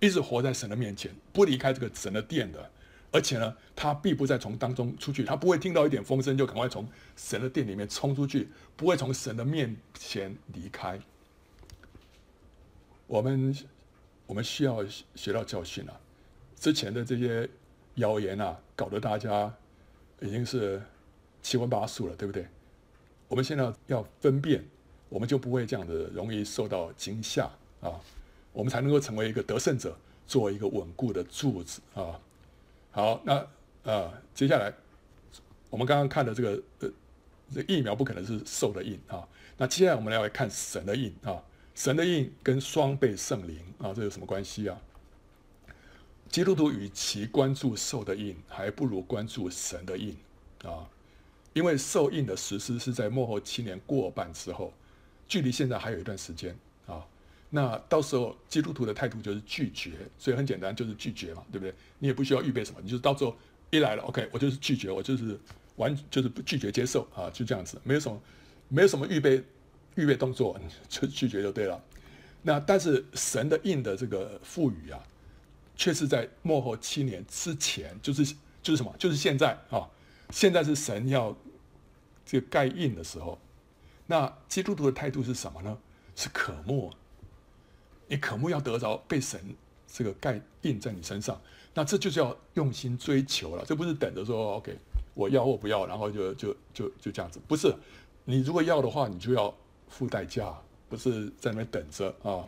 [0.00, 2.70] 一直活在神的面前，不离开这个神的殿的。
[3.14, 10.98] 而且呢，他必不再从当中出去，他不会听到一点风声就赶快从神的殿里面冲出去，不会从神的面前离开。
[13.06, 13.56] 我们
[14.26, 15.94] 我们需要学到教训啊！
[16.56, 17.48] 之前的这些
[17.94, 19.54] 谣言啊，搞得大家
[20.20, 20.82] 已经是
[21.40, 22.48] 七荤八素了，对不对？
[23.28, 24.64] 我们现在要分辨。
[25.08, 27.48] 我们就不会这样子容易受到惊吓
[27.80, 27.94] 啊，
[28.52, 29.96] 我们才能够成为一个得胜者，
[30.26, 32.18] 做一个稳固的柱子啊。
[32.94, 33.44] 好，那
[33.82, 34.72] 呃，接下来
[35.68, 36.88] 我们刚刚看的这个呃，
[37.52, 39.26] 这疫苗不可能是兽的印啊。
[39.56, 41.42] 那接下来我们来看神的印啊，
[41.74, 44.80] 神的印跟双倍圣灵啊，这有什么关系啊？
[46.28, 50.16] 基督徒与其关注兽的印，还不如关注神的印
[50.62, 50.88] 啊，
[51.52, 54.72] 因为兽印的实施是在末后七年过半之后。
[55.26, 56.56] 距离现在还有一段时间，
[57.56, 61.72] 那到时候基督徒的态度就是拒绝，所以很简单，就是拒绝嘛，对不对？
[62.00, 63.32] 你也不需要预备什么，你就到时候
[63.70, 65.38] 一来了，OK，我就是拒绝，我就是
[65.76, 68.20] 完就是不拒绝接受啊，就这样子，没有什么
[68.66, 69.40] 没有什么预备
[69.94, 70.58] 预备动作，
[70.90, 71.80] 就拒绝就对了。
[72.42, 75.00] 那但是神的印的这个赋予啊，
[75.76, 78.92] 却是在末后七年之前，就是就是什么？
[78.98, 79.88] 就是现在啊，
[80.30, 81.36] 现在是神要
[82.26, 83.38] 这个盖印的时候。
[84.08, 85.78] 那基督徒的态度是什么呢？
[86.16, 86.92] 是渴慕，
[88.14, 89.40] 你渴慕要得着被神
[89.88, 91.40] 这个盖印在你身上，
[91.74, 93.64] 那这就是要用心追求了。
[93.66, 94.72] 这不是等着说 OK，
[95.14, 97.40] 我要或不要，然后就就就就这样子。
[97.48, 97.74] 不是，
[98.24, 99.52] 你如果要的话，你就要
[99.88, 100.54] 付代价，
[100.88, 102.46] 不是在那边等着啊。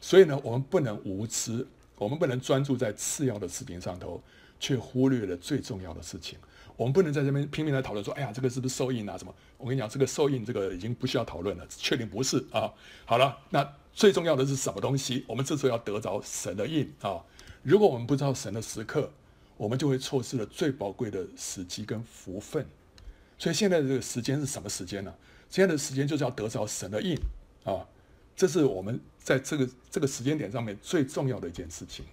[0.00, 4.22] 所以呢，我们不能无知，我们不能专注在次要的事情上头，
[4.60, 6.38] 却忽略了最重要的事情。
[6.76, 9.18] 我们不能在这边拼命的讨论说，哎呀，这个是不是受印啊？
[9.18, 9.34] 什么？
[9.58, 12.72] 我跟你讲，这个受印这个已经不需要讨论了，确定不是啊。
[13.04, 15.24] 好了，那最重要的是什么东西？
[15.28, 17.22] 我们这时候要得着神的印啊。
[17.62, 19.10] 如果我们不知道神的时刻，
[19.56, 22.66] 我们就会错失了最宝贵的时机跟福分。
[23.38, 25.14] 所以现在的这个时间是什么时间呢？
[25.50, 27.16] 现在的时间就是要得着神的印
[27.64, 27.86] 啊。
[28.34, 32.04] 这是我们在这个这个时间点上面最重要的一件事情。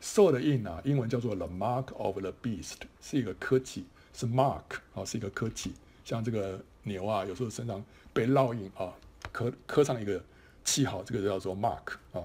[0.00, 4.62] 兽的印啊，英文叫做 the mark of the beast，是一个科技，是 mark
[4.94, 5.72] 啊，是一个科技。
[6.04, 8.92] 像这个牛啊，有时候身上被烙印啊，
[9.32, 10.22] 刻刻上一个
[10.74, 12.22] 记号，这个叫做 mark 啊。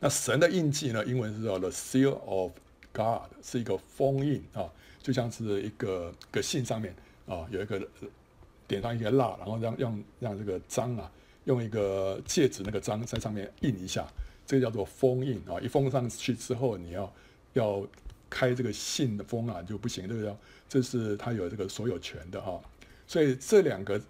[0.00, 2.52] 那神的印记呢，英文是叫 the seal of
[2.92, 4.68] God，是一个封印啊，
[5.02, 6.94] 就像是一个个信上面
[7.26, 7.80] 啊，有一个
[8.66, 11.10] 点上一个蜡，然后让让让这个章啊，
[11.44, 14.06] 用一个戒指那个章在上面印一下。
[14.46, 17.12] 这个叫做封印啊，一封上去之后，你要
[17.52, 17.86] 要
[18.30, 20.36] 开这个信的封啊就不行，这个叫
[20.68, 22.60] 这是他有这个所有权的哈。
[23.06, 24.00] 所以这两个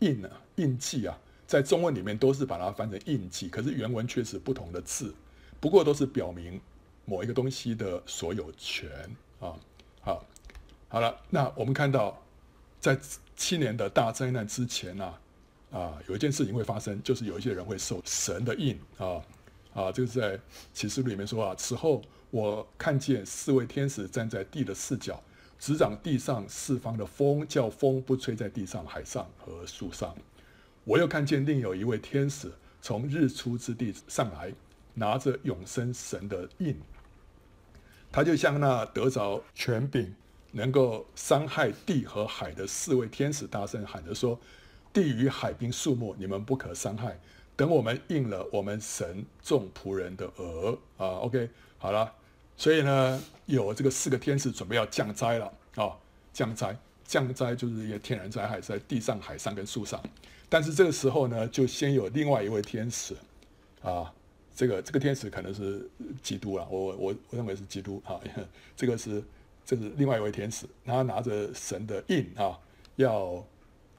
[0.00, 5.14] 印啊，印记啊，在中文里面都是把它翻成印记，可是原文却是不同的字，
[5.60, 6.60] 不过都是表明
[7.04, 8.90] 某一个东西的所有权
[9.38, 9.54] 啊。
[10.00, 10.24] 好，
[10.88, 12.20] 好了，那我们看到
[12.80, 12.98] 在
[13.36, 15.14] 七年的大灾难之前呢，
[15.70, 19.22] 啊，有一件事情会发生，就是有一些人会受神的印啊。
[19.72, 20.40] 啊，这个是在
[20.72, 25.22] 启示录里面说啊，此后我看见四位天使站在地的四角，
[25.58, 30.16] 执掌地上四方的风，叫风不吹在地上、海上和树上。
[30.86, 32.48] 我又看见另有一位天使
[32.80, 34.52] 从日出之地上来，
[34.94, 36.80] 拿着永生神的印。
[38.12, 40.14] 他就向那得着权柄、
[40.52, 44.38] 能够伤害地和海的四位天使大声喊着说
[44.94, 47.18] ：“地与海滨树木，你们不可伤害。”
[47.56, 52.12] 等我们应了我们神众仆人的额啊，OK，好了，
[52.56, 55.90] 所以呢，有这个四个天使准备要降灾了啊，
[56.32, 60.02] 降灾，降灾就是一些天然灾害，在地上、海上跟树上。
[60.48, 63.14] 但是这个时候呢，就先有另外一位天使
[63.82, 64.12] 啊，
[64.54, 65.88] 这个这个天使可能是
[66.22, 68.20] 基督啊，我我我认为是基督啊，
[68.76, 69.22] 这个是
[69.64, 72.58] 这是另外一位天使，他拿着神的印啊，
[72.96, 73.44] 要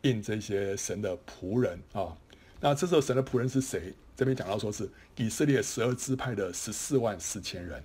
[0.04, 2.16] 印这些神的仆人啊。
[2.60, 3.94] 那这时候神的仆人是谁？
[4.16, 7.84] 这边讲到说是以色列十二支派的十四万四千人，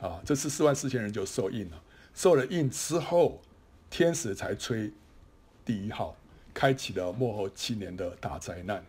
[0.00, 1.82] 啊，这十四万四千人就受印了。
[2.14, 3.40] 受了印之后，
[3.90, 4.90] 天使才吹
[5.64, 6.16] 第一号，
[6.54, 8.84] 开启了末后七年的大灾难。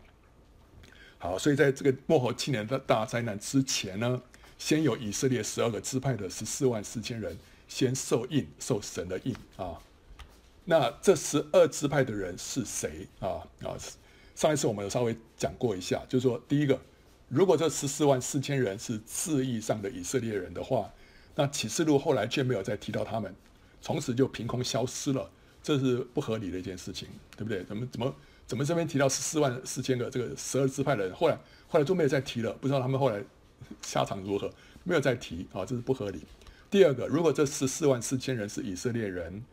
[1.17, 4.21] 好，所以在这个末后七年的大灾难之前呢，
[4.57, 9.79] 先有以色列十二个支派的十四万四千人先受印，受神的印啊。
[10.65, 13.43] 那这十二支派的人是谁啊？
[13.63, 13.75] 啊？
[14.35, 16.79] 上一次我们有稍微讲过一下，就是说，第一个，
[17.27, 20.89] 如果这十四万四千人是字义上的以色列人的话，
[21.35, 23.35] 那启示录后来却没有再提到他们，
[23.81, 25.29] 从此就凭空消失了。
[25.61, 27.63] 这是不合理的一件事情，对不对？
[27.65, 28.15] 怎么怎么
[28.47, 31.37] 怎么这边提到十四万四千个这个十二支派的人，后来
[31.67, 33.21] 后来就没有再提了，不知道他们后来
[33.81, 34.49] 下场如何，
[34.83, 36.23] 没有再提啊，这是不合理。
[36.71, 39.43] 第二个，如果这十四万四千人是以色列人，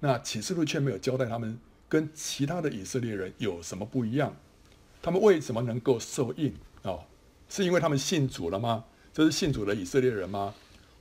[0.00, 1.56] 那启示录却没有交代他们
[1.88, 4.34] 跟其他的以色列人有什么不一样，
[5.00, 6.98] 他们为什么能够受印啊？
[7.48, 8.84] 是因为他们信主了吗？
[9.14, 10.54] 这是信主的以色列人吗？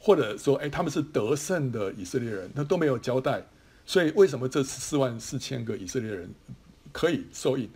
[0.04, 3.46] 或者说，哎，他们是得胜的以色列人，那都没有交代。
[3.86, 6.28] 所以为什么这十四万四千个以色列人
[6.92, 7.70] 可以受印，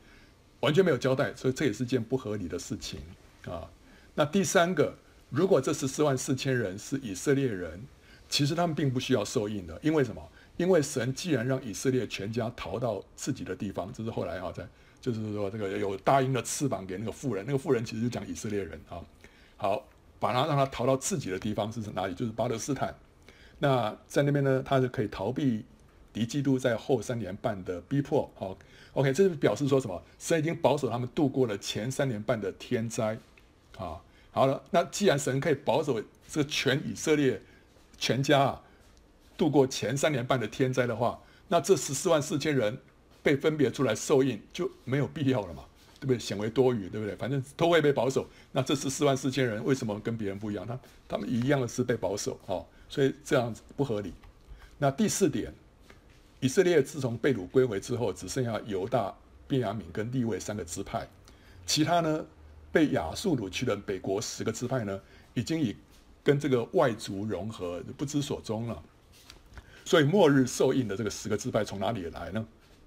[0.60, 3.00] 完全没有交代，所以这也是件不合理的事情
[3.46, 3.70] 啊。
[4.16, 4.96] 那第三个，
[5.30, 7.80] 如果这十四万四千人是以色列人，
[8.28, 10.22] 其实他们并不需要受印的，因为什么？
[10.58, 14.66] 因为神既然让以色列全家逃到自己的地方，这是后来啊，在
[15.02, 19.04] 就是说这个有大鹰的翅膀给那个妇人，那个妇人其实就讲以色列人啊。
[19.58, 19.86] 好，
[20.26, 22.16] 把他让他逃到自己的地方是哪里？
[22.16, 22.96] 就是巴勒斯坦。
[23.60, 25.64] 那在那边呢，他就可以逃避
[26.12, 28.28] 敌基督在后三年半的逼迫。
[28.34, 28.58] 好
[28.94, 30.02] ，OK，这是表示说什么？
[30.18, 33.20] 神已经保守他们度过了前三年半的天灾。
[33.78, 37.40] 啊，好了，那既然神可以保守这全以色列
[38.00, 38.64] 全家啊
[39.38, 42.80] 度过前三年半的天灾的话，那这十四万四千人
[43.22, 45.66] 被分别出来受印就没有必要了嘛？
[46.00, 46.20] 对不对？
[46.20, 47.16] 显为多余，对不对？
[47.16, 48.28] 反正都会被保守。
[48.52, 50.66] 那这次四万四千人为什么跟别人不一样？
[50.68, 54.14] 他他们一样的是被保守哦，所以这样子不合理。
[54.78, 55.54] 那第四点，
[56.40, 59.16] 以色列自从被掳归回之后，只剩下犹大、
[59.48, 61.08] 便雅悯跟利未三个支派，
[61.66, 62.26] 其他呢
[62.72, 65.00] 被亚述掳去的北国十个支派呢，
[65.34, 65.76] 已经以
[66.24, 68.84] 跟这个外族融合，不知所踪了。
[69.86, 72.46] 所以末日受印的这个十个支派从哪里来呢？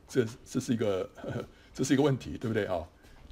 [0.09, 2.85] 这这是一个呵呵这是一个问题，对不对啊？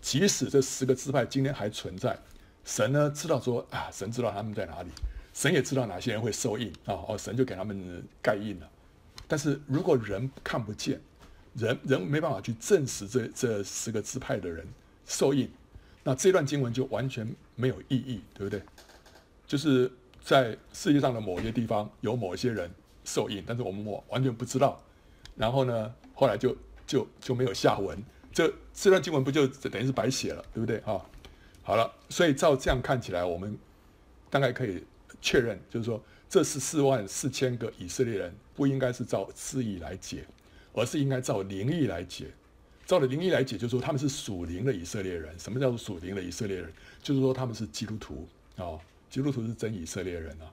[0.07, 2.17] 即使这十个支派今天还存在，
[2.65, 4.89] 神呢知道说啊，神知道他们在哪里，
[5.35, 8.71] 神也知道哪些人会受印啊，哦，神就给他们盖印了。
[9.27, 11.01] 但是如果人看不见，
[11.55, 14.65] 人人没办法去证实这这十个支派的人
[15.07, 15.51] 受印，
[16.05, 18.63] 那这段经文就完全没有意义，对不对？
[19.45, 19.91] 就是
[20.23, 22.71] 在世界上的某些地方有某些人
[23.03, 24.81] 受印，但是我们我完全不知道。
[25.35, 28.01] 然后呢，后来就就就没有下文。
[28.37, 31.01] 这这段经文不就等于是白写了，对不对啊？
[31.63, 33.57] 好了，所以照这样看起来，我们
[34.29, 34.85] 大概可以
[35.23, 40.27] 确认，就是说，这十四万四千个以色列人不应该是照字义来解，
[40.75, 42.27] 而是应该照灵意来解。
[42.85, 45.35] 照着灵意来解，就是说他们是属灵的以色列人。
[45.39, 46.71] 什么叫做属灵的以色列人？
[47.03, 48.77] 就是说他们是基督徒啊，
[49.09, 50.53] 基督徒是真以色列人啊。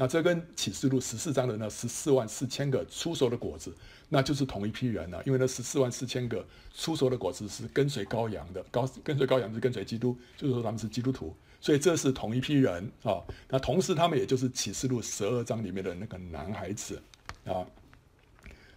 [0.00, 3.74] 那这跟启示录十四章的那十四万四千个出熟的果子，
[4.08, 5.20] 那就是同一批人了。
[5.26, 13.20] 因为那十四万四千个出熟的果子是跟随羔羊的，羔跟随羔羊是跟随基督，就是说他们是基督徒，所以这是同一批人啊。
[13.48, 17.02] 那同时他们也就是启示录十二章里面的那个男孩子
[17.44, 17.66] 啊。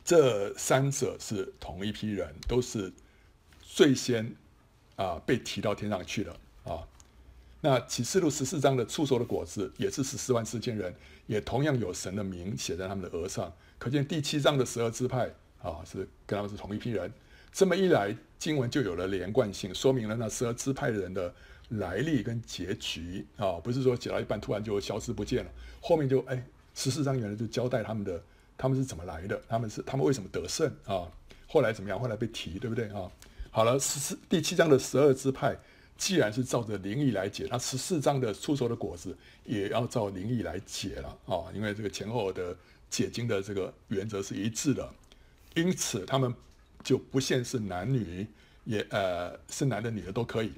[0.03, 2.91] 这三者是同一批人，都是
[3.61, 4.35] 最先
[4.95, 6.81] 啊被提到天上去的啊。
[7.63, 10.93] 那启示录十四章的初熟的果子也是十四万四千人，
[11.27, 13.53] 也同样有神的名写在他们的额上。
[13.77, 15.29] 可见第七章的十二支派
[15.61, 17.11] 啊，是跟他们是同一批人。
[17.51, 21.31] 这么一来，经文就有了连贯性，说明了那十二支派的人的
[21.69, 25.51] 来历跟结局啊，不是说写到一半突然就消失不见了。
[25.81, 26.43] 后面就哎，
[26.73, 28.23] 十四章原来就交代他们的
[28.57, 31.05] 他们是怎么来的，他们是他们为什么得胜啊？
[31.45, 31.99] 后来怎么样？
[31.99, 33.11] 后来被提，对不对啊？
[33.51, 35.55] 好了，十四第七章的十二支派。
[36.01, 41.45] 既然是照着灵意来解，那十四章的初熟的果子也要照灵意来解了啊！
[41.53, 42.57] 因为这个前后的
[42.89, 44.91] 解经的这个原则是一致的，
[45.53, 46.33] 因此他们
[46.83, 48.25] 就不限是男女，
[48.63, 50.51] 也呃是男的女的都可以，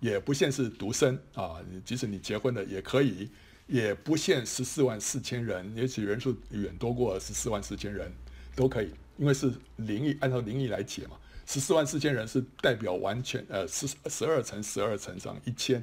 [0.00, 3.30] 也不限是独生啊，即使你结婚了也可以，
[3.68, 8.12] 也不限十四万四千人，也许人数远多过十四万四千人
[8.56, 11.16] 都可以，因为是灵意按照灵意来解嘛。
[11.50, 15.82] 十四万四千人是代表完全呃十十二乘十二乘上一千，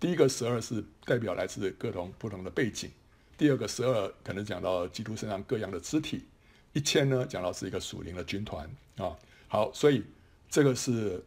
[0.00, 2.90] 第一个十二是代表来自各种不同的背景，
[3.36, 6.24] 第二个十二可能讲到基督身上各样的肢体，
[6.72, 8.66] 一千呢讲到是一个属灵的军团
[8.96, 9.14] 啊。
[9.46, 10.02] 好，所以
[10.48, 11.22] 这个是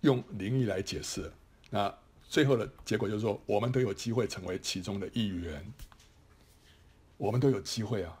[0.00, 1.32] 用灵意来解释。
[1.70, 1.94] 那
[2.28, 5.64] 最后的结果就是说，我们都有机会成为其中的一员，
[7.18, 8.20] 我们都有机会啊，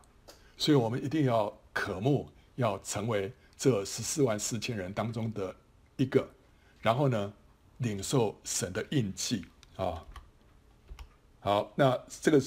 [0.56, 3.32] 所以我们一定要渴慕要成为。
[3.62, 5.54] 这十四万四千人当中的
[5.96, 6.28] 一个，
[6.80, 7.32] 然后呢，
[7.78, 9.46] 领受神的印记
[9.76, 10.04] 啊。
[11.38, 12.42] 好，那这个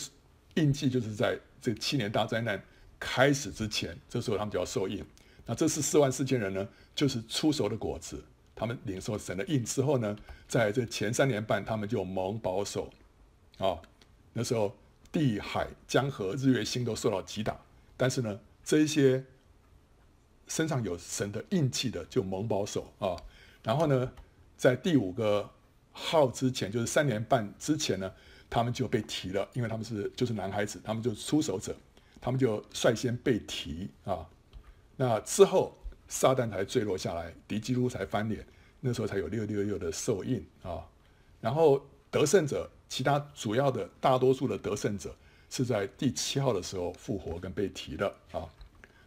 [0.55, 2.61] 印记就是在这七年大灾难
[2.99, 5.05] 开始之前，这时候他们就要受印。
[5.45, 8.21] 那这十四万四千人呢，就是初熟的果子，
[8.53, 10.13] 他们领受神的印之后呢，
[10.49, 12.91] 在这前三年半，他们就蒙保守
[13.57, 13.79] 啊。
[14.33, 14.75] 那时候
[15.13, 17.57] 地海江河日月星都受到击打，
[17.95, 19.23] 但是呢，这一些。
[20.47, 23.15] 身上有神的印记的就蒙保守啊。
[23.63, 24.11] 然后呢，
[24.55, 25.49] 在第五个
[25.91, 28.11] 号之前，就是三年半之前呢，
[28.49, 31.75] 他们就被提了，因为他们是就是男孩子，他们就是出手者，
[32.21, 34.27] 他们就率先被提啊。
[34.97, 35.75] 那之后，
[36.07, 38.45] 撒旦才坠落下来，敌基督才翻脸，
[38.79, 40.85] 那时候才有六六六的兽印啊。
[41.41, 45.15] 然后得胜者，其他主要的大多数的得胜者，
[45.49, 48.47] 是在第七号的时候复活跟被提的啊。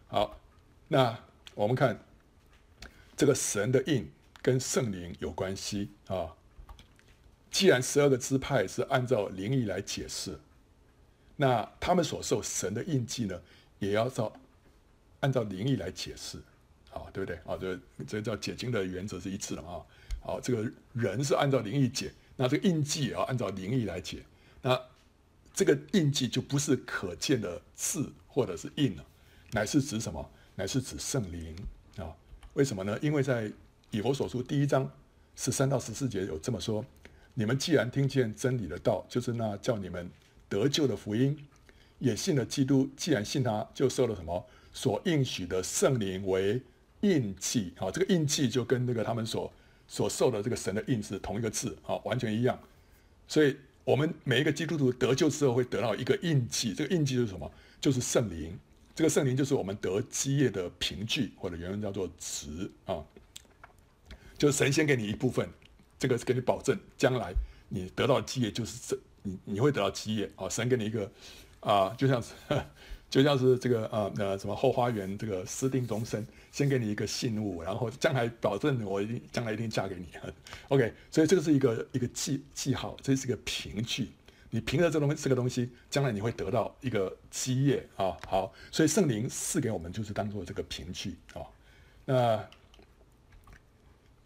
[0.07, 0.39] 好，
[0.87, 1.17] 那
[1.59, 1.99] 我们看
[3.17, 4.09] 这个神的印
[4.41, 6.33] 跟圣灵有关系啊。
[7.51, 10.39] 既然十二个支派是按照灵意来解释，
[11.35, 13.41] 那他们所受神的印记呢，
[13.79, 14.33] 也要照。
[15.19, 16.37] 按照灵意来解释，
[16.93, 17.35] 啊，对不对？
[17.45, 19.83] 啊，这这叫解经的原则是一致的啊。
[20.21, 24.23] 好，这个人是按照灵意解，那这个印记也要按照灵意来解。
[24.61, 24.81] 那
[25.53, 29.05] 这个印记就不是可见的字或者是印了，
[29.51, 30.31] 乃是指什么？
[30.59, 31.55] 乃是指圣灵
[31.95, 32.13] 啊。
[32.53, 32.99] 为什么呢？
[33.01, 33.49] 因为在
[33.91, 34.91] 以佛所书第一章
[35.33, 36.85] 十三到十四节有这么说：
[37.33, 40.11] 你们既然听见真理的道，就是那叫你们
[40.49, 41.47] 得救的福音，
[41.99, 44.45] 也信了基督，既然信他，就受了什么？
[44.73, 46.61] 所应许的圣灵为
[46.99, 49.49] 印记，啊，这个印记就跟那个他们所
[49.87, 52.59] 所受的这个神的印是同一个字，啊，完全一样。
[53.29, 53.55] 所以，
[53.85, 57.49] 我们每一个基督徒得救之后会得到一个印记，这个印记是什么？
[57.79, 58.59] 就是圣灵。
[58.99, 63.01] 这个圣灵就是我们得基业的凭据，或者原文叫做值啊。
[64.37, 65.47] 就是神先给你一部分，
[65.97, 67.33] 这个是给你保证，将来
[67.69, 70.49] 你得到基业就是这，你你会得到基业啊。
[70.49, 71.09] 神给你一个
[71.61, 72.33] 啊，就像是。
[73.09, 80.05] 就像是这个呃呃什么后花园这个私定终身，先给你一个信物，然后将来保证我一定将来一定嫁给你。
[80.67, 84.09] OK，所以这个是一个一个记记号，这是一个凭据。
[84.49, 88.17] 你凭着这东这个东西，将来你会得到一个基业啊。
[88.27, 91.41] 好，所以圣灵赐给我们就是当做这个凭据啊。
[92.05, 92.49] 那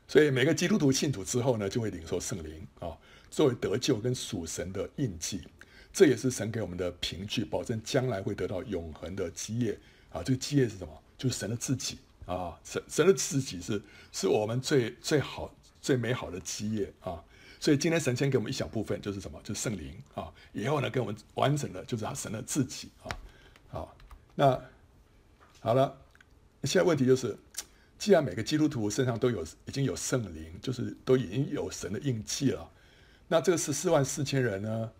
[0.07, 2.97] 所以每个基督徒信主之后呢，就会领受圣灵啊，
[3.29, 5.41] 作为得救跟属神的印记。
[5.91, 10.23] 这也是神给我们的凭据，保证将来会得到永恒的基业啊！
[10.23, 11.03] 这个基业是什么？
[11.19, 12.59] 就是神的自己啊！
[12.63, 13.79] 神神的自己是
[14.11, 17.23] 是我们最最好最美好的基业啊！
[17.63, 19.39] 所以今天神先给我们一小部分，就是什么？
[19.41, 20.29] 就是圣灵啊！
[20.51, 23.07] 以后呢，给我们完整的，就是他神的自己啊！
[23.69, 23.95] 好，
[24.35, 24.61] 那
[25.61, 25.97] 好了，
[26.65, 27.37] 现在问题就是，
[27.97, 32.69] 既然每个基督徒身上都有已经有圣灵，就是都已经有神的印记了，
[33.29, 34.91] 那这个十四万四千人呢？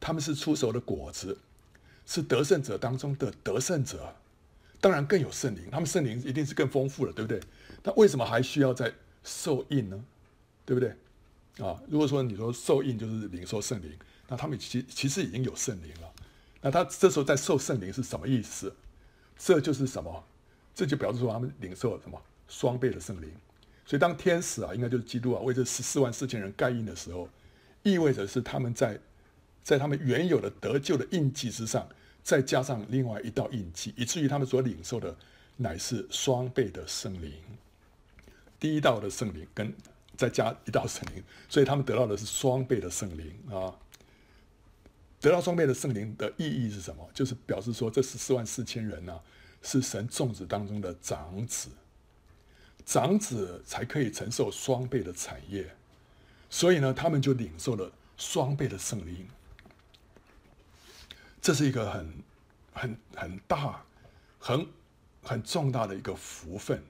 [0.00, 1.38] 他们是出手的果子，
[2.04, 4.12] 是得胜者当中的得胜者，
[4.80, 7.40] 当然更有圣灵，他们圣灵一定是更丰富了，对不对？
[7.84, 8.92] 那为什么还需要再
[9.22, 10.04] 受印呢？
[10.66, 10.92] 对不对？
[11.58, 13.90] 啊，如果说你说受印就是领受圣灵，
[14.28, 16.12] 那他们其其实已经有圣灵了，
[16.60, 18.74] 那他这时候在受圣灵是什么意思？
[19.36, 20.24] 这就是什么？
[20.74, 23.30] 这就表示说他们领受了什么双倍的圣灵。
[23.84, 27.28] 所以当天使啊，应该就是基督啊，为这十四万四千人盖印的时候，
[27.82, 28.98] 意味着是他们在。
[29.60, 31.86] 在他们原有的得救的印记之上，
[32.22, 35.14] 再加上另外一道印记，以至于他们所领受的
[35.58, 37.34] 乃是双倍的圣灵。
[38.58, 39.70] 第一道的圣灵跟
[40.18, 43.72] 再加一道圣灵，所以他们得到的是双倍的圣灵啊。
[45.20, 47.08] 得到双倍的圣灵的意义是什么？
[47.14, 49.20] 就是表示说，这十四万四千人呢、
[49.62, 51.70] 是神众子当中的长子，
[52.84, 55.74] 长子才可以承受双倍的产业，
[56.50, 59.28] 所以呢，他们就领受了双倍的圣灵。
[61.40, 62.12] 这是一个很、
[62.72, 63.84] 很、很大、
[64.40, 64.66] 很、
[65.22, 66.82] 很重大的一个福分，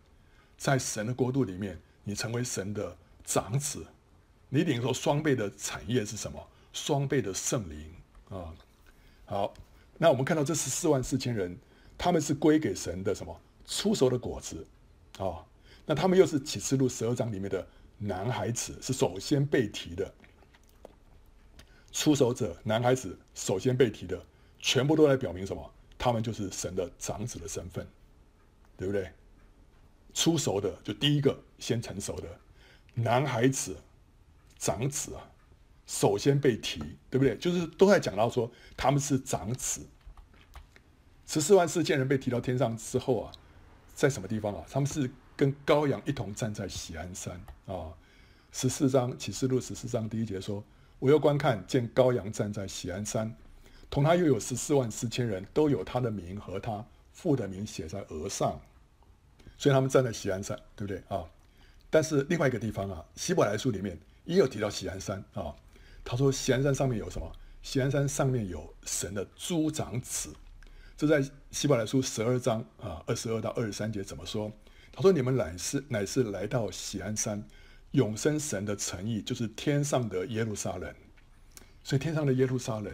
[0.57, 2.97] 在神的国度里面，你成为神的
[3.29, 3.87] 长子，
[4.49, 6.43] 你领受双倍的产业是什么？
[6.73, 7.93] 双倍的圣灵
[8.31, 8.55] 啊！
[9.27, 9.53] 好，
[9.99, 11.55] 那我们看到这十四万四千人，
[11.99, 13.39] 他们是归给神的什么？
[13.67, 14.67] 出熟的果子
[15.19, 15.45] 啊！
[15.85, 17.69] 那他们又是启示录十二章里面的
[17.99, 20.11] 男孩子，是首先被提的
[21.93, 24.25] 出熟者，男孩子首先被提的。
[24.59, 25.71] 全部都来表明什么？
[25.99, 27.87] 他们就是神的长子的身份，
[28.77, 29.13] 对不对？
[30.15, 32.41] 出熟的就第一个先成熟的
[33.03, 33.77] 男孩子，
[34.59, 35.31] 长子啊，
[35.87, 37.37] 首先被提，对不对？
[37.37, 39.87] 就是都在讲到说他们是长子。
[41.27, 43.33] 十四万四千人被提到天上之后啊，
[43.95, 44.65] 在什么地方啊？
[44.71, 47.93] 他们是跟羔羊一同站在喜安山啊。
[48.51, 50.65] 十四章启示录十四章第一节说
[50.99, 53.35] ：“我又观看，见羔羊站在喜安山。”
[53.91, 58.59] 同他又有十四万四千人，都有他的名和他父的名写在额上，
[59.57, 61.25] 所以他们站在喜安山，对不对啊？
[61.91, 65.55] 但是另外一个地方啊，希伯来书里面也有提到锡安山啊。
[66.05, 67.31] 他说锡安山上面有什么？
[67.63, 70.35] 锡安山上面有神的诸长子。
[70.97, 74.51] 这在希伯来书十二章啊二十二到二十三节怎么说？
[74.91, 77.41] 他说：“你们乃是乃是来到锡安山，
[77.93, 80.93] 永生神的诚意，就是天上的耶路撒冷。
[81.85, 82.93] 所以天上的耶路撒冷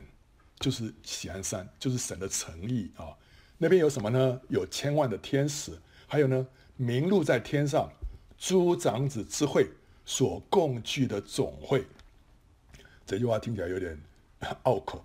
[0.59, 3.17] 就是喜安山，就是神的诚意啊。
[3.57, 4.41] 那边有什么呢？
[4.49, 5.73] 有千万的天使，
[6.07, 7.91] 还有呢，名录在天上
[8.39, 9.69] 诸长子之会
[10.05, 11.87] 所共聚的总会。
[13.07, 13.99] 这句话听起来有点
[14.63, 15.05] 拗口，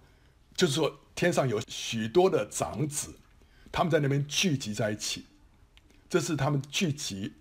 [0.55, 3.13] 就是说天上有许多的长子，
[3.71, 5.25] 他们在那边聚集在一起。”
[6.09, 7.33] 这是他们聚集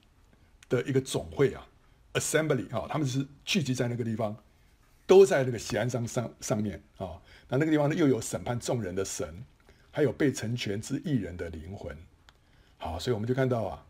[0.68, 1.66] 的一个总会啊
[2.12, 4.36] ，assembly 啊，他们是聚集在那个地方，
[5.06, 7.22] 都在那个锡安山上上面啊。
[7.48, 9.42] 那那个地方呢，又有审判众人的神，
[9.90, 11.96] 还有被成全之艺人的灵魂。
[12.76, 13.86] 好，所以我们就看到啊，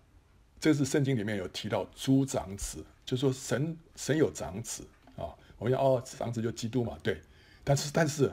[0.60, 4.84] 这是圣经里面有提到诸长子，就说神神有长子
[5.16, 5.34] 啊。
[5.58, 7.20] 我们讲哦，长子就基督嘛，对。
[7.64, 8.32] 但是但是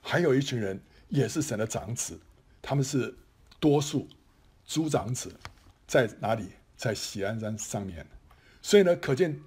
[0.00, 2.18] 还有一群人也是神的长子，
[2.62, 3.14] 他们是
[3.58, 4.08] 多数
[4.66, 5.34] 诸长子。
[5.86, 6.50] 在哪里？
[6.76, 8.06] 在喜安山上面，
[8.62, 9.38] 所以呢，可见，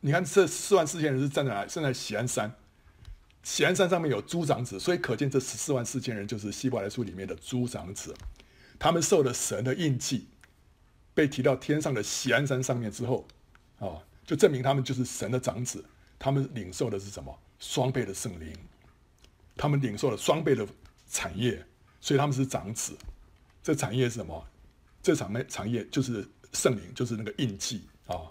[0.00, 1.70] 你看这四万四千人是站在哪里？
[1.70, 2.50] 站在喜安山，
[3.42, 8.14] 喜安山上面有诸长子，所以可见这十四万四千人就是希伯来书里面的诸长子，
[8.78, 10.28] 他们受了神的印记，
[11.14, 13.26] 被提到天上的锡安山上面之后，
[13.78, 15.84] 啊，就证明他们就是神的长子，
[16.18, 17.36] 他们领受的是什么？
[17.58, 18.52] 双倍的圣灵，
[19.56, 20.66] 他们领受了双倍的
[21.08, 21.64] 产业，
[22.00, 22.96] 所以他们是长子，
[23.62, 24.46] 这产业是什么？
[25.02, 28.22] 这场呢，产业就是圣灵，就是那个印记啊。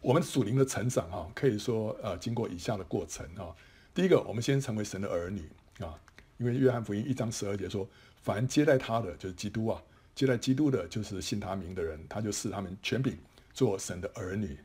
[0.00, 3.54] 我们属灵的成长啊，可以说呃，经过以下的过程啊。
[3.92, 5.48] 第一个，我们先成为神的儿女
[5.80, 5.98] 啊，
[6.38, 7.88] 因为约翰福音一章十二节说，
[8.22, 9.82] 凡接待他的就是基督啊，
[10.20, 13.16] 接待基督的就是信他名的人，他就赐他们权柄
[13.54, 14.58] 做神的儿女。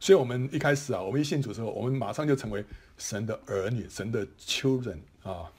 [0.00, 2.64] 所以，我们一开始啊，我们一信主之后，我们马上就成为
[2.96, 5.52] 神的儿女，神的 children 啊。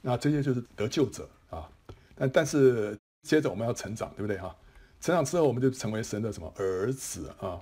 [0.00, 1.68] 那这些就是得救者啊。
[2.14, 2.98] 但但是。
[3.22, 4.56] 接着我们要成长，对不对哈？
[5.00, 7.60] 成长之后，我们就成为神的什么儿子啊？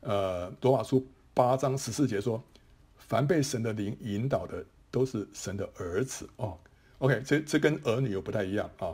[0.00, 2.42] 呃，罗马书八章十四节说
[2.98, 6.58] ：“凡被神的灵引导的，都是神的儿子。”哦
[6.98, 8.92] ，OK，这这跟儿女又不太一样啊。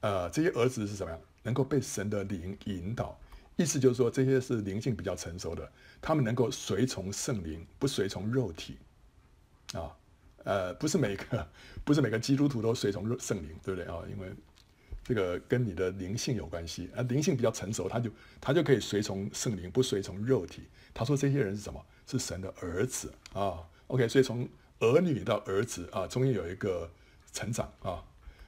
[0.00, 1.20] 呃，这些儿子是什么样？
[1.42, 3.18] 能够被神的灵引导，
[3.56, 5.70] 意思就是说，这些是灵性比较成熟的，
[6.00, 8.76] 他们能够随从圣灵，不随从肉体
[9.72, 9.96] 啊。
[10.44, 11.48] 呃，不是每个，
[11.84, 14.02] 不是每个基督徒都随从圣灵，对不对啊？
[14.10, 14.28] 因为
[15.02, 20.62] 这个跟你的灵性有关系啊，灵性比较成熟，他就他就可以随从圣灵，不随从肉体。
[20.92, 21.84] 他说这些人是什么？
[22.06, 23.62] 是神的儿子啊。
[23.86, 24.48] OK，所以从
[24.80, 26.90] 儿女到儿子啊，中间有一个
[27.32, 28.02] 成长啊。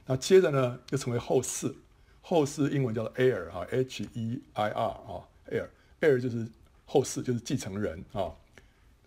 [0.09, 1.71] 那接着呢，就成为后嗣，
[2.19, 6.47] 后嗣英文叫做 heir 啊，H-E-I-R 啊，heir，heir 就是
[6.83, 8.33] 后嗣，就是继承人啊。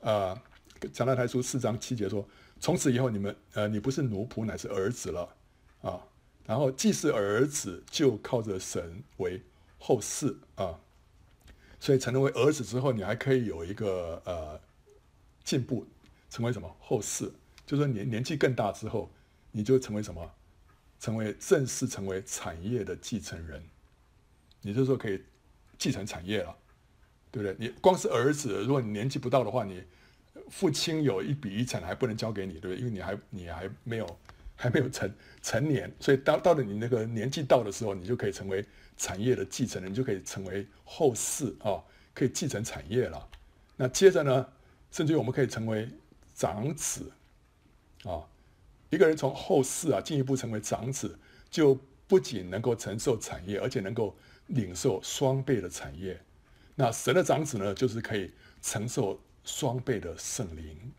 [0.01, 0.41] 啊，
[0.93, 2.25] 加拉太书四章七节说，
[2.61, 5.29] 从此以后你们呃，你不是奴仆，乃是儿子了
[5.81, 6.01] 啊。
[6.47, 9.43] 然后既是儿子，就靠着神为
[9.81, 10.79] 后嗣啊，
[11.81, 14.61] 所以成为儿子之后，你还可以有一个呃
[15.43, 15.85] 进步，
[16.31, 17.29] 成为什么后嗣？
[17.67, 19.11] 就是说年年纪更大之后，
[19.51, 20.31] 你就成为什么？
[21.03, 23.61] 成为正式成为产业的继承人，
[24.61, 25.21] 你就说可以
[25.77, 26.57] 继承产业了，
[27.33, 27.57] 对不对？
[27.59, 29.83] 你光是儿子，如果你年纪不到的话，你
[30.49, 32.77] 父亲有一笔遗产还不能交给你，对不对？
[32.77, 34.07] 因为你还你还没有。
[34.55, 38.65] 还没有成成年，所以到到了你那个年纪到的时候，你就可以成为
[38.97, 41.83] 产业的继承人，你就可以成为后世啊、
[42.15, 43.29] 可以继承产业了。
[43.75, 44.47] 那接着呢，
[44.93, 45.89] 甚至于我们可以成为
[46.33, 47.11] 长子
[48.05, 48.23] 啊、
[48.93, 51.19] 一个人从后嗣啊进一步成为长子，
[51.51, 51.77] 就
[52.07, 54.15] 不仅能够承受产业，而且能够
[54.47, 56.21] 领受双倍的产业。
[56.77, 58.31] 那神的长子呢，就是可以
[58.61, 60.93] 承受双倍的圣灵。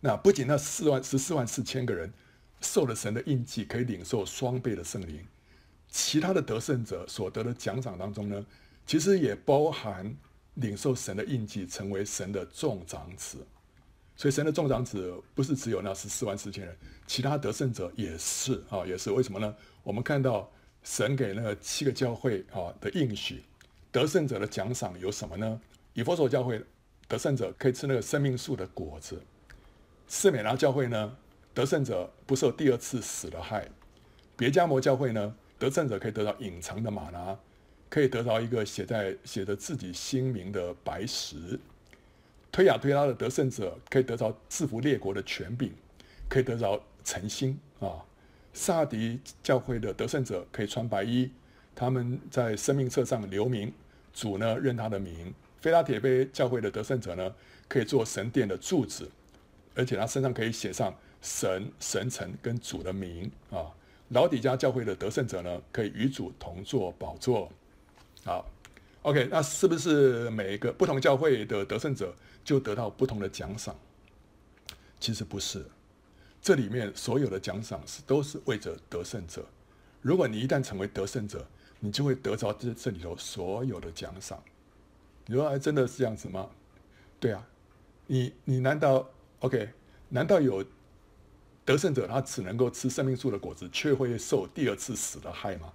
[0.00, 2.10] 那不仅那四万十四万四千个人。
[2.62, 5.26] 受了神的印记，可以领受双倍的圣灵。
[5.88, 8.46] 其他的得胜者所得的奖赏当中呢，
[8.84, 10.14] 其实也包含
[10.56, 13.38] 领受神的印记，成为神的众长子。
[14.20, 19.56] 所以神的众长子不是只有那十四万四千人，其他得胜者也是啊，也是为什么呢？
[19.82, 20.46] 我们看到
[20.82, 23.42] 神给那个七个教会啊的应许，
[23.90, 25.58] 得胜者的奖赏有什么呢？
[25.94, 26.62] 以弗所教会
[27.08, 29.18] 得胜者可以吃那个生命树的果子，
[30.06, 31.16] 士美拉教会呢？
[31.54, 33.66] 得胜者不受第二次死的害，
[34.36, 35.34] 别迦摩教会呢？
[35.58, 37.38] 得胜者可以得到隐藏的吗哪，
[37.88, 41.58] 可以得到一个写在写着自己姓名的白石。
[42.52, 45.70] 推雅推拉的得胜者可以得到制服列国的权柄，
[46.28, 48.04] 可以得到晨星啊。
[48.52, 51.30] 撒迪教会的得胜者可以穿白衣，
[51.74, 53.72] 他们在生命册上留名，
[54.12, 55.32] 主呢认他的名。
[55.60, 57.34] 菲拉铁非教会的得胜者呢，
[57.68, 59.08] 可以做神殿的柱子，
[59.74, 60.94] 而且他身上可以写上。
[61.22, 63.68] 神、神城跟主的名啊，
[64.08, 67.52] 老底嘉教会的得胜者呢，可以与主同坐宝座
[68.24, 68.50] 好
[69.02, 73.74] ，OK，那是不是每一个不同教会的得胜者就得到不同的奖赏？
[74.98, 75.64] 其实不是，
[76.42, 79.44] 这里面所有的奖赏是都是为着得胜者。
[80.02, 81.46] 如果你一旦成为得胜者，
[81.78, 84.42] 你就会得着这这里头所有的奖赏。
[85.26, 86.48] 你说，哎，真的是这样子吗？
[87.18, 87.46] 对啊，
[88.06, 89.08] 你你难道
[89.40, 89.70] OK？
[90.08, 90.64] 难道有
[91.64, 95.72] 得胜者他只能够吃生命树的果子，却会受第二次死的害吗？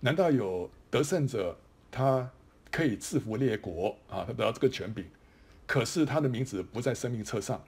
[0.00, 1.56] 难道有得胜者
[1.90, 2.28] 他
[2.70, 4.24] 可以制服列国啊？
[4.26, 5.04] 他得到这个权柄，
[5.66, 7.62] 可是他的名字不在生命册上，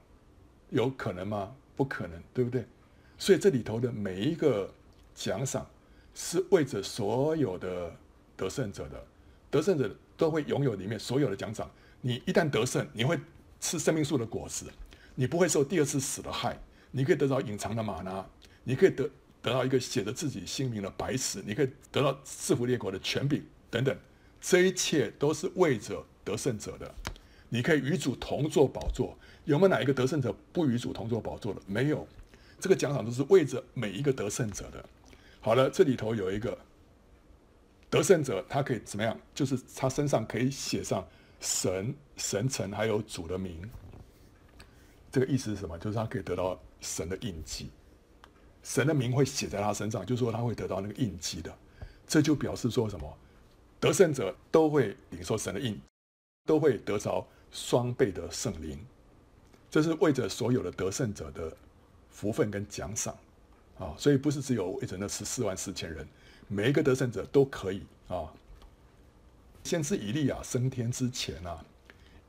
[0.71, 1.55] 有可能吗？
[1.77, 2.65] 不可能，对不对？
[3.19, 4.73] 所以这里头的每一个
[5.15, 5.67] 奖赏
[6.15, 7.95] 是为着所有的
[8.37, 9.07] 得胜者的，
[9.51, 11.71] 得胜者都会拥有里面所有的奖赏。
[12.01, 13.19] 你一旦得胜，你会
[13.61, 14.67] 吃生命树的果实，
[15.15, 18.27] 你不会受第二次死的害，你可以得到隐藏的吗哪，
[18.63, 19.09] 你可以得
[19.41, 23.97] 得到一个写着自己姓名的白石，你可以得到制服列国的权柄等等，
[24.41, 26.95] 这一切都是为着得胜者的。
[27.49, 31.61] 你可以与主同坐宝座，有没有哪一个得胜者不与主同坐宝座的？
[31.67, 32.07] 没有，
[32.59, 34.85] 这个奖赏都是为着每一个得胜者的。
[35.41, 36.59] 好了，这里头有一个
[37.91, 39.19] 得胜者，他可以怎么样？
[39.35, 41.07] 就是他身上可以写上
[41.41, 43.61] 神、神城还有主的名。
[45.13, 45.79] 这个意思是什么？
[45.79, 47.71] 就是他可以得到神的印记，
[48.63, 51.57] 神的名会写在他身上，就是说他会得到那个印记的。
[52.07, 53.17] 这就表示说什么？
[53.79, 55.79] 得胜者都会领受神的印，
[56.47, 58.79] 都会得着双倍的圣灵。
[59.71, 61.57] 这是为着所有的得胜者的
[62.11, 63.17] 福分跟奖赏。
[63.79, 66.07] 啊，所以不是只有为着那十四万四千人，
[66.47, 68.33] 每一个得胜者都可以啊。
[69.65, 71.65] 先知以利亚升天之前啊，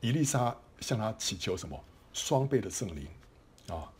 [0.01, 1.79] 以利沙向他祈求什么？
[2.13, 3.07] 双倍的圣灵
[3.67, 3.91] 啊。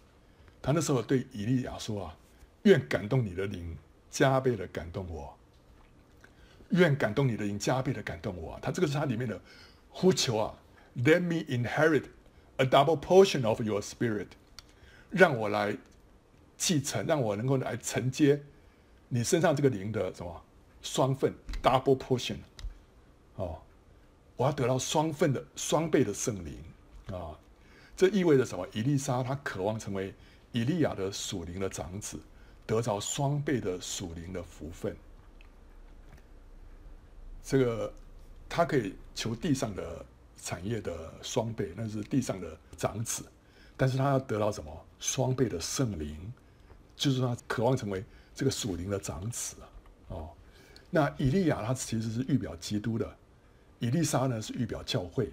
[0.59, 2.18] 他那时候对以利亚说啊
[2.63, 3.78] ：“愿感动你的灵
[4.09, 5.38] 加倍的感动我，
[6.70, 9.39] 愿感动你的灵加倍的感动我。”他这个是他里面的
[9.95, 10.55] 呼求啊
[10.97, 12.03] ：“Let me inherit
[12.57, 14.27] a double portion of your spirit，
[15.09, 15.77] 让我来。”
[16.57, 18.41] 继承，让我能够来承接
[19.09, 20.41] 你身上这个灵的什么
[20.81, 22.37] 双份 （double portion）
[23.35, 23.61] 哦，
[24.37, 26.57] 我要得到双份的双倍的圣灵
[27.11, 27.37] 啊！
[27.97, 28.65] 这意味着什么？
[28.71, 30.13] 以丽莎她渴望成为
[30.53, 32.17] 以利亚的属灵的长子，
[32.65, 34.95] 得着双倍的属灵的福分。
[37.43, 37.93] 这个
[38.49, 40.05] 他可以求地上的
[40.37, 43.25] 产业的双倍，那是地上的长子，
[43.77, 44.85] 但是他要得到什么？
[44.99, 46.17] 双倍的圣灵。
[46.97, 48.01] 就是他渴望成为
[48.33, 49.67] 这个属灵的长子啊，
[50.15, 50.29] 哦，
[50.89, 53.17] 那以利亚他其实是预表基督的，
[53.79, 55.29] 以利沙呢是预表教会，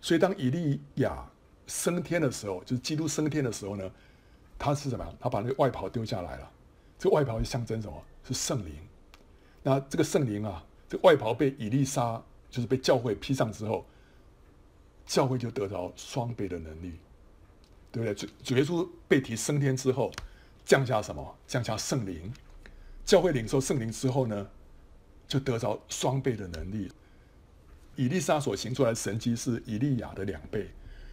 [0.00, 1.22] 所以当以利亚
[1.66, 3.90] 升天的时候，就是基督升天的时候呢，
[4.58, 5.14] 他是怎么？
[5.20, 6.50] 他把那个外袍丢下来了，
[6.98, 8.02] 这个外袍象征什么？
[8.24, 8.74] 是圣灵。
[9.62, 12.22] 那这个圣灵啊，这个外袍被以利沙
[12.56, 13.84] 就是被教会披上之后，
[15.04, 16.94] 教会就得到双倍的能力，
[17.92, 18.14] 对不对？
[18.14, 20.10] 主主耶稣被提升天之后。
[20.64, 21.36] 降下什么？
[21.46, 22.32] 降下圣灵，
[23.04, 24.48] 教会领受圣灵之后呢，
[25.28, 26.90] 就得着双倍的能力。
[27.94, 30.68] 以利沙所行出来的神迹是以利亚的两倍，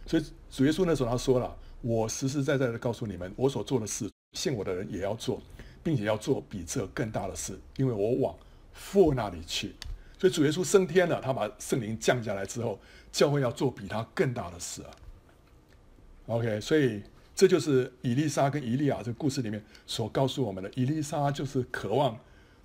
[0.06, 5.40] 所以主耶稣那时候他说了：“我实实在在的告诉你们，我所做的事，信我的人也要做，
[5.84, 8.36] 并且要做比这更大的事，因为我往
[8.72, 9.76] 父那里去。”
[10.24, 12.80] 所以主耶稣升天了，他把圣灵降下来之后，
[13.12, 14.90] 教会要做比他更大的事啊。
[16.28, 17.02] OK，所以。
[17.36, 20.70] 这就是以利沙跟以利亚这个故事里面所告诉我们的。
[20.76, 22.16] 以利沙就是渴望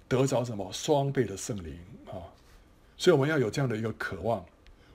[0.08, 2.22] 得着什么双倍的圣灵啊，
[2.96, 4.46] 所以我们要有这样的一个渴望，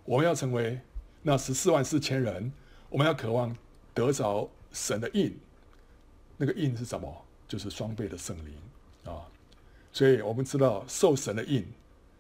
[0.05, 0.79] 我们要成为
[1.23, 2.53] 那十四万四千人，
[2.89, 3.53] 我们要渴望
[3.93, 5.37] 得着神的印，
[6.37, 7.13] 那个印是什么？
[7.49, 8.55] 就是双倍的圣灵
[9.13, 9.27] 啊。
[9.93, 11.67] 所以我们知道受神的印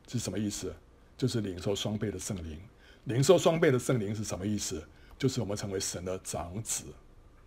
[0.09, 0.74] 是什么意思？
[1.16, 2.61] 就是领受双倍的圣灵。
[3.05, 4.82] 领受双倍的圣灵是什么意思？
[5.18, 6.84] 就是我们成为神的长子。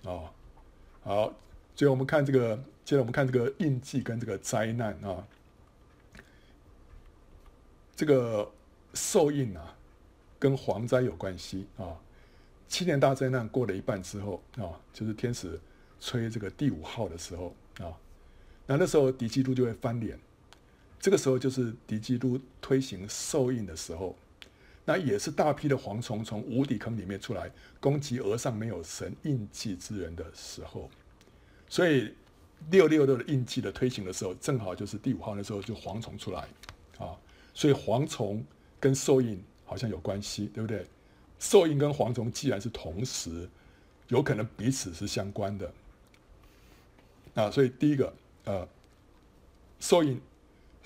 [0.03, 0.29] 哦，
[1.01, 1.33] 好，
[1.75, 2.55] 最后我们看这个，
[2.85, 5.27] 接着我们看这个印记跟这个灾难啊，
[7.95, 8.49] 这个
[8.93, 9.75] 兽印啊，
[10.39, 11.97] 跟蝗灾有关系啊。
[12.67, 15.59] 七年大灾难过了一半之后啊，就是天使
[15.99, 17.91] 吹这个第五号的时候啊，
[18.65, 20.19] 那那时候敌基督就会翻脸，
[20.99, 24.15] 这个时候就是敌基督推行兽印的时候。
[24.89, 30.89] 那也是大批的蝗虫从无底坑里面出来，攻击额上没有神印记之人的时候，
[31.67, 32.13] 所以
[32.69, 36.47] 六六六的印记的推行的时候，正好就是第五号的时候就蝗虫出来，
[36.99, 37.11] 啊，
[37.53, 38.41] 所以蝗虫
[38.79, 40.85] 跟兽印好像有关系，对不对？
[41.37, 43.45] 兽印跟蝗虫既然是同时，
[44.07, 45.73] 有可能彼此是相关的，
[47.33, 48.13] 啊，所以第一个，
[48.45, 48.65] 呃，
[49.81, 50.17] 兽印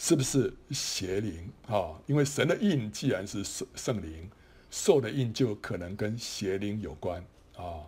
[0.03, 1.93] 是不是邪灵啊？
[2.07, 4.27] 因为神的印既然是圣圣灵，
[4.71, 7.23] 兽的印就可能跟邪灵有关
[7.55, 7.85] 啊。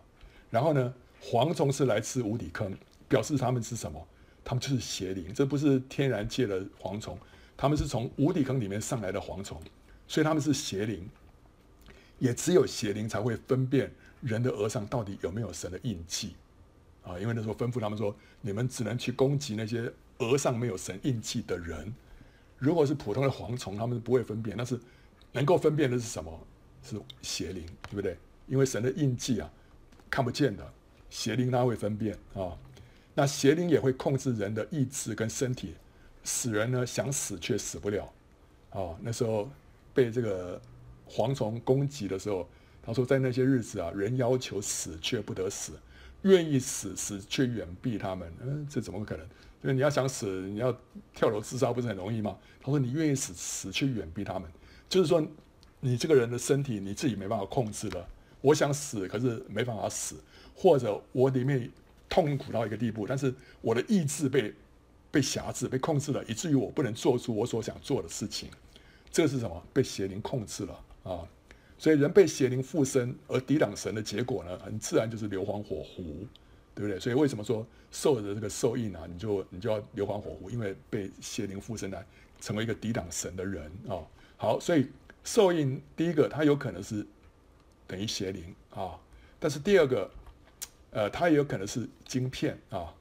[0.51, 0.93] 然后呢，
[1.23, 2.71] 蝗虫是来自无底坑，
[3.09, 4.07] 表示他们是什么？
[4.45, 7.17] 他们就是邪灵，这不是天然界的蝗虫，
[7.57, 9.59] 他们是从无底坑里面上来的蝗虫，
[10.07, 11.09] 所以他们是邪灵。
[12.19, 13.91] 也只有邪灵才会分辨
[14.21, 16.35] 人的额上到底有没有神的印记
[17.01, 21.91] 啊，因为那时候吩咐他们说，你们只能去攻击那些额上没有神印记的人。
[22.63, 24.55] 如果是普通的蝗虫，他们是不会分辨。
[24.55, 24.79] 但是
[25.33, 26.47] 能够分辨的是什么？
[26.81, 28.17] 是邪灵，对不对？
[28.47, 29.51] 因为神的印记啊，
[30.09, 30.73] 看不见的，
[31.09, 32.57] 邪灵他会分辨啊。
[33.13, 35.75] 那邪灵也会控制人的意志跟身体，
[36.23, 38.13] 使人呢想死却死不了。
[38.69, 39.49] 啊，那时候
[39.93, 40.61] 被这个
[41.07, 42.47] 蝗虫攻击的时候，
[42.81, 45.73] 他说在那些日子啊，人要求死却不得死，
[46.23, 48.31] 愿意死死去远避他们。
[48.41, 49.25] 嗯，这怎么可能？
[49.61, 50.77] 因为你要想死，你要
[51.13, 52.37] 跳楼自杀不是很容易吗？
[52.61, 54.49] 他说：“你愿意死，死去远避他们，
[54.89, 55.25] 就是说，
[55.79, 58.05] 你这个人的身体你自己没办法控制了。
[58.41, 60.17] 我想死，可是没办法死，
[60.53, 61.71] 或者我里面
[62.09, 64.53] 痛苦到一个地步，但是我的意志被
[65.09, 68.49] 被辖制、被控制了，以至于我不能做出我所想做的事情。
[69.09, 69.63] 这个是什么？
[69.71, 71.23] 被邪灵控制了啊！
[71.77, 76.25] 所以人被邪灵附身而抵挡神的结果呢，很自然就是硫磺火湖。”
[76.75, 76.99] 对不对？
[76.99, 82.03] 所以为什么说受的这个受印啊，你就你就要硫磺火湖，因为被邪灵附身来
[82.41, 84.01] 成为一个抵挡神的人啊、
[84.37, 84.87] 好，所以
[85.23, 87.05] 受印第一个它有可能是
[87.85, 88.99] 等于邪灵啊、
[89.39, 90.09] 但是第二个，
[90.89, 92.91] 呃，它也有可能是晶片啊、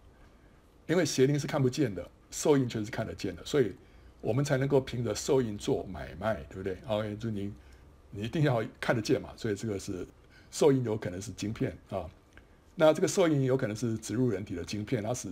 [0.87, 3.73] 因为邪灵是看不见的，受印却是看得见的，所以
[4.21, 7.51] 我们才能够凭着受印做买卖，对不对？OK，祝您
[8.13, 10.07] 你一定要看得见嘛，所以这个是
[10.51, 12.09] 兽印有可能是晶片啊。
[12.75, 15.29] 那这个兽印有可能是植入人体的晶片，它使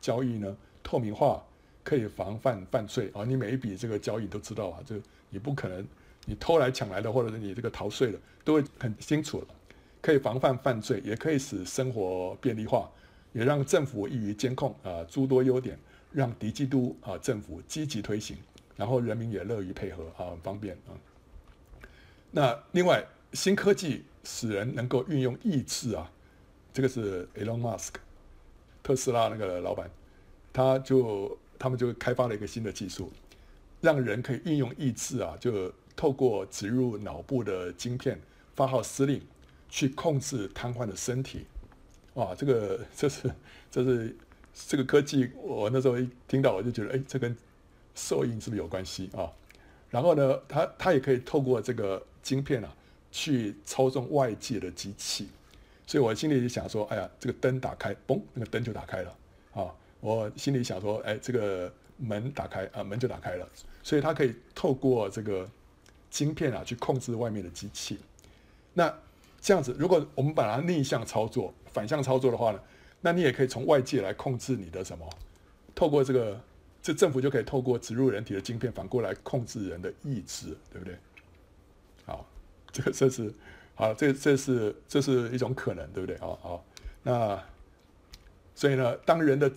[0.00, 1.40] 交易呢透明化，
[1.84, 3.24] 可以防范犯罪啊！
[3.24, 5.00] 你每一笔这个交易都知道啊，这
[5.30, 5.86] 你不可能
[6.26, 9.46] 你偷来抢来的，或者是你这个逃税的，都会很清楚了。
[10.00, 12.90] 可以防范犯罪，也可以使生活便利化，
[13.32, 15.78] 也让政府易于监控啊，诸多优点，
[16.10, 18.36] 让敌基督啊政府积极推行，
[18.76, 20.98] 然后人民也乐于配合啊，很方便啊。
[22.32, 26.10] 那另外，新科技使人能够运用意志啊。
[26.72, 27.90] 这个是 Elon Musk，
[28.82, 29.90] 特斯拉那个老板，
[30.50, 33.12] 他就他们就开发了一个新的技术，
[33.82, 38.18] 让人可以运用意志啊，就透过植入脑部的晶片
[38.54, 39.20] 发号施令，
[39.68, 41.44] 去控制瘫痪的身体。
[42.14, 43.30] 哇，这个这是
[43.70, 44.16] 这是
[44.54, 47.36] 这个科技，我那时候一听到我就觉得，哎，这跟
[47.94, 49.30] 兽印是不是有关系啊？
[49.90, 52.74] 然后呢，他他也可以透过这个晶片啊，
[53.10, 55.28] 去操纵外界的机器。
[55.86, 59.16] 所以我心里就想说，哎呀，这个灯打开，嘣，那个灯就打开了，
[59.52, 63.46] 啊，我心里想说，哎，这个门打开，啊，门就打开了。
[63.82, 65.46] 所以它可以透过这个
[66.08, 67.98] 晶片啊，去控制外面的机器。
[68.72, 68.94] 那
[69.40, 72.60] 这样子，如果我们把它逆向操作、反向操作的话呢，
[73.00, 75.04] 那你也可以从外界来控制你的什么？
[75.74, 76.40] 透过这个，
[76.80, 80.96] 这政府就可以透过植入人体的晶片，反过来控制人的意志，对不对？
[82.04, 82.28] 好，
[82.72, 83.32] 这个这是。
[83.74, 86.16] 好，这这是这是一种可能，对不对？
[86.18, 86.64] 好好，
[87.02, 87.42] 那
[88.54, 89.50] 所以呢，当人的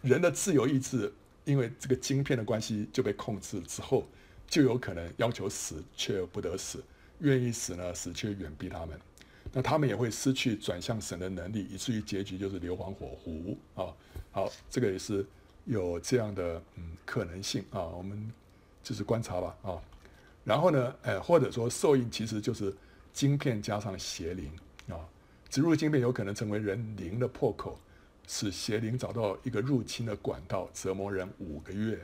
[0.00, 1.12] 人的自由意志
[1.44, 4.08] 因为这个晶片的关系就被控制之后，
[4.48, 6.82] 就有可能要求死却不得死，
[7.18, 8.98] 愿意死呢，死却远避他们。
[9.52, 13.94] 那他们也会失去转向神的能力，以至于结局就是硫磺火湖啊。
[14.32, 15.24] 好，这个也是
[15.66, 17.82] 有这样的嗯可能性啊。
[17.84, 18.32] 我们
[18.82, 19.78] 就是观察吧啊。
[20.48, 22.74] 然后呢，哎，或者说兽印其实就是。
[23.10, 24.48] 晶片加上邪灵
[24.88, 24.94] 啊，
[25.50, 27.76] 植入晶片有可能成为人灵的破口，
[28.28, 31.98] 使邪灵找到一个入侵的管道，折磨人五个月。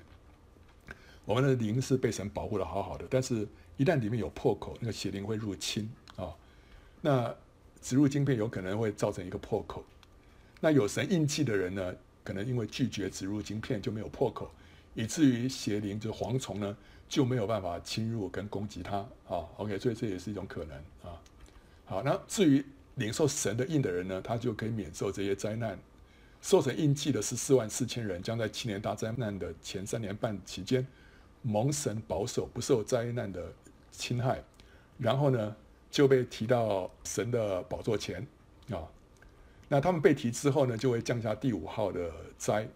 [1.25, 6.35] 我们的灵是被神保护的好好的，但是一旦里面有破口，那个邪灵会入侵啊。
[7.01, 7.33] 那
[7.81, 9.85] 植入晶片有可能会造成一个破口。
[10.61, 14.51] 那有神印记的人呢，可能因为拒绝植入晶片就没有破口，
[14.95, 16.77] 以至于邪灵就蝗虫呢。
[17.09, 18.99] 就没有办法侵入跟攻击他
[19.29, 21.21] 啊，OK，所以这也是一种可能啊。
[21.85, 22.65] 好，那至于
[22.97, 25.79] 领受神的印的人呢，他就可以免受这些灾难。
[26.41, 30.87] 受神印记的十四万四千人，将在七年大灾难的前三年半期间，
[31.43, 33.53] 蒙神保守，不受灾难的
[33.91, 34.43] 侵害。
[34.99, 35.57] 然后呢，
[35.91, 38.27] 就被提到神的宝座前
[38.71, 38.83] 啊。
[39.69, 42.69] 那他们被提之后呢，就会降下第五号的灾，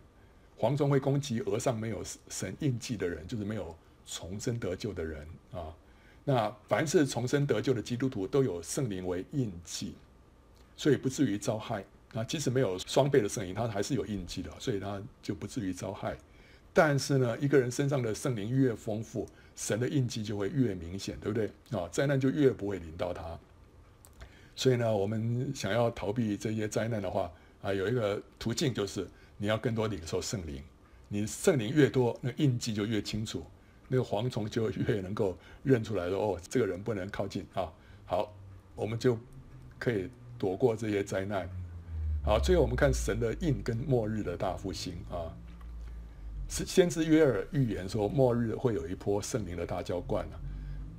[0.58, 3.76] 蝗虫会攻击额上没有神印记的人，就是没有。
[4.10, 5.68] 重生得救的人啊，
[6.24, 9.94] 那凡是重生得救的基督徒都有圣灵为印记，
[10.76, 11.84] 所以不至于遭害。
[12.14, 16.16] 啊，即使没有双倍的圣灵，他还是有印记的，所以他就不至于遭害。
[16.72, 21.78] 但是呢，一个人身上的圣灵越丰富，神的印记就会越明显，对不对？
[21.78, 23.38] 啊，灾难就越不会临到他。
[24.56, 27.30] 所以呢，我们想要逃避这些灾难的话，
[27.60, 29.06] 啊，有一个途径就是
[29.36, 30.62] 你要更多领受圣灵。
[31.08, 33.44] 你圣灵越多，那印记就越清楚，
[33.88, 37.72] 那个蝗虫就越能够认出来说，哦，这个人不能靠近啊。
[38.04, 38.32] 好，
[38.76, 39.18] 我们就
[39.78, 40.08] 可以
[40.38, 41.48] 躲过这些灾难。
[42.24, 45.32] 好，最后我们看神的印跟末日的大复兴啊。
[46.50, 50.26] 是先知约尔预言说，末日会有一波圣灵的大浇灌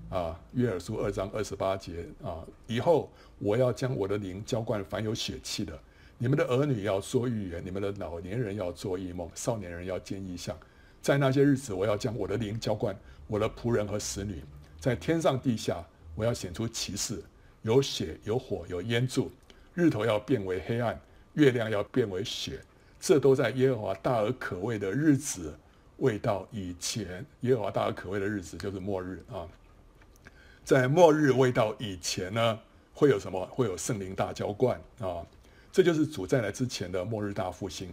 [0.10, 0.40] 啊。
[0.54, 5.78] 约尔书二章二十八节啊，以后我要将我的灵浇灌凡有血气的。
[6.18, 10.58] 你们的儿女要说预言，你们的老年人要做异梦，少年人要见异象。
[11.02, 12.96] 在那些日子，我要将我的灵浇灌
[13.28, 14.44] 我的仆人和使女，
[14.80, 15.84] 在天上地下，
[16.16, 17.24] 我要显出奇事，
[17.62, 19.32] 有血，有火，有烟柱，
[19.74, 21.00] 日头要变为黑暗，
[21.34, 22.60] 月亮要变为血。
[23.00, 25.58] 这都在耶和华大而可畏的日子
[25.98, 27.26] 未到以前。
[27.42, 29.48] 耶和华大而可畏的日子就是末日啊，
[30.66, 32.60] 在末日未到以前呢，
[32.94, 33.46] 会有什么？
[33.46, 35.26] 会有圣灵大浇灌啊。
[35.72, 37.88] 这就是主再来之前的末日大复兴，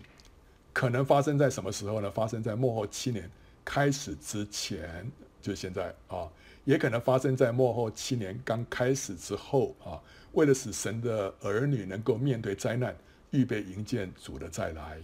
[0.77, 2.11] 可能发生在什么时候呢？
[2.11, 3.31] 发生在末后七年
[3.64, 5.11] 开始之前，
[5.41, 6.29] 就现在啊，
[6.66, 9.99] 也可能发生在末后七年刚开始之后啊。
[10.33, 12.95] 为了使神的儿女能够面对灾难，
[13.31, 14.99] 预备迎接主的再来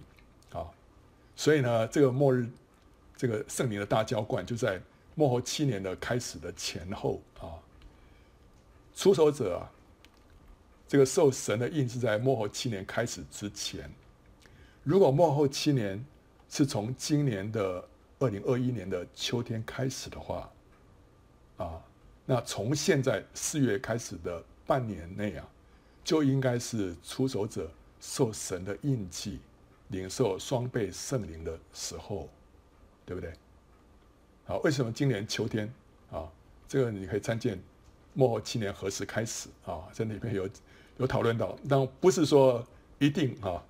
[0.52, 0.68] 啊，
[1.34, 2.46] 所以呢，这个末日
[3.16, 4.78] 这个圣灵的大浇灌就在
[5.14, 7.56] 末后七年的开始的前后啊。
[8.94, 9.72] 出手者啊。
[10.86, 13.90] 这个受神的印是在末后七年开始之前。
[14.84, 16.04] 如果末后七年
[16.48, 17.84] 是从今年的
[18.18, 20.50] 二零二一年的秋天开始的话，
[21.56, 21.80] 啊，
[22.26, 25.48] 那从现在四月开始的半年内啊，
[26.02, 27.70] 就应该是出手者
[28.00, 29.40] 受神的印记、
[29.88, 32.28] 领受双倍圣灵的时候，
[33.06, 33.32] 对不对？
[34.44, 35.72] 好，为什么今年秋天
[36.10, 36.28] 啊？
[36.66, 37.60] 这个你可以参见
[38.14, 39.88] 末后七年何时开始啊？
[39.92, 40.48] 在那边有。
[40.98, 42.64] 有讨论到，但不是说
[42.98, 43.60] 一定啊，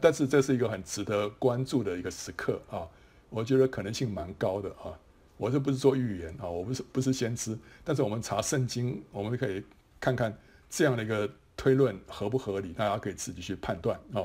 [0.00, 2.88] 但是这是一个很值得关注的一个时刻啊，
[3.28, 4.96] 我觉得可能性蛮高的啊。
[5.36, 9.64] 我这不是做预言啊，我不是不是先知，但是我们查圣经，我们可以
[9.98, 10.36] 看看
[10.70, 14.24] 这样的一个推论合不合理，大家可以自己去判断啊。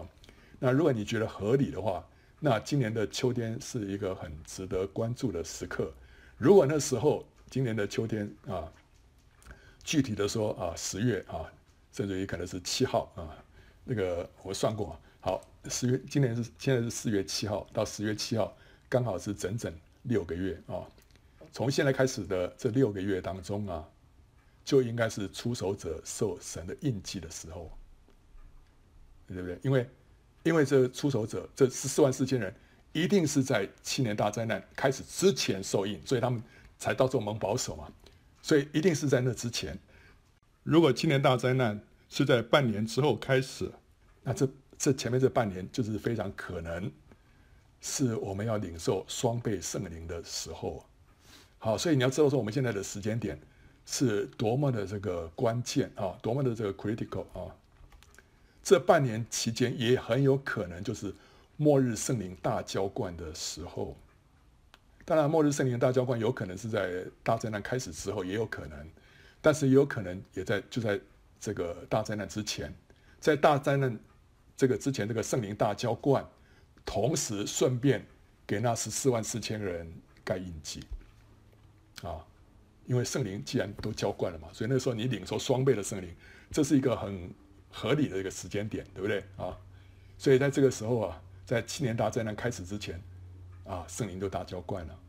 [0.60, 2.06] 那如果你觉得合理的话，
[2.40, 5.92] 那今年的秋天是一个很值得关注的时刻。
[6.38, 8.72] 如果那时候今年的秋天啊，
[9.84, 11.46] 具体的说啊，十月啊。
[11.94, 13.26] 甚至于可能是七号啊，
[13.84, 18.56] 那个我算过，好，十月今年是现在是四月七号到十月七号，
[18.88, 19.74] 刚好是整整
[20.04, 20.88] 六个月啊。
[21.52, 23.86] 从现在开始的这六个月当中啊，
[24.64, 27.70] 就应该是出手者受神的印记的时候，
[29.28, 29.60] 对不对？
[29.64, 29.90] 因为
[30.44, 32.56] 因为这出手者这十四万四千人，
[32.94, 36.42] 一定是在七年大灾难开始之前受印，所以他们
[36.80, 37.92] 才到这蒙保守嘛，
[38.42, 39.78] 所以一定是在那之前。
[40.64, 43.70] 如果七年大灾难是在半年之后开始，
[44.24, 46.92] 那这这前面这半年就是非常可能
[47.82, 50.86] 是我们要领受双倍圣灵的时候。
[51.58, 53.40] 好，所以你要知道说我们现在的时间点
[53.86, 57.50] 是多么的这个关键啊，多么的这个 critical 啊。
[58.62, 61.14] 这半年期间也很有可能就是
[61.56, 63.98] 末日圣灵大浇灌的时候。
[65.06, 68.78] 当然，末日圣灵大浇灌有可能是在大灾难开始之后，也有可能。
[69.40, 71.00] 但是也有可能也在就在
[71.40, 72.74] 这个大灾难之前，
[73.20, 73.98] 在大灾难
[74.58, 76.28] 这个之前，这个圣灵大浇灌，
[76.84, 78.04] 同时顺便
[78.48, 79.88] 给那十四万四千人
[80.24, 80.84] 盖印记
[82.02, 82.26] 啊，
[82.88, 86.12] 因为圣灵既然都浇灌了嘛，所以那时候你领受双倍的圣灵，
[86.50, 87.30] 这是一个很
[87.70, 89.56] 合理的一个时间点，对不对啊？
[90.18, 93.00] 所以在这个时候啊，在七年大灾难开始之前
[93.64, 95.00] 啊，圣灵都大浇灌了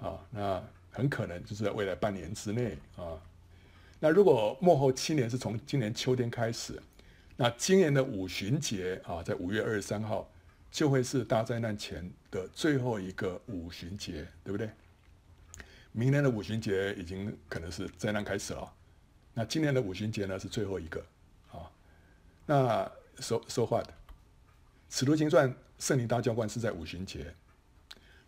[0.00, 3.20] 啊，那很可能就是在未来半年之内啊。
[3.98, 6.80] 那如果末后七年是从今年秋天开始，
[7.42, 10.30] 那今年的五旬节啊，在五月二十三号
[10.70, 14.68] 就会是大灾难前的最后一个五旬节，对不对？
[15.90, 18.70] 明年的五旬节已经可能是灾难开始了，
[19.32, 21.02] 那今年的五旬节呢是最后一个
[21.50, 21.64] 啊。
[22.44, 23.94] 那说说话的，
[24.90, 27.34] 使徒行传圣灵大浇灌是在五旬节，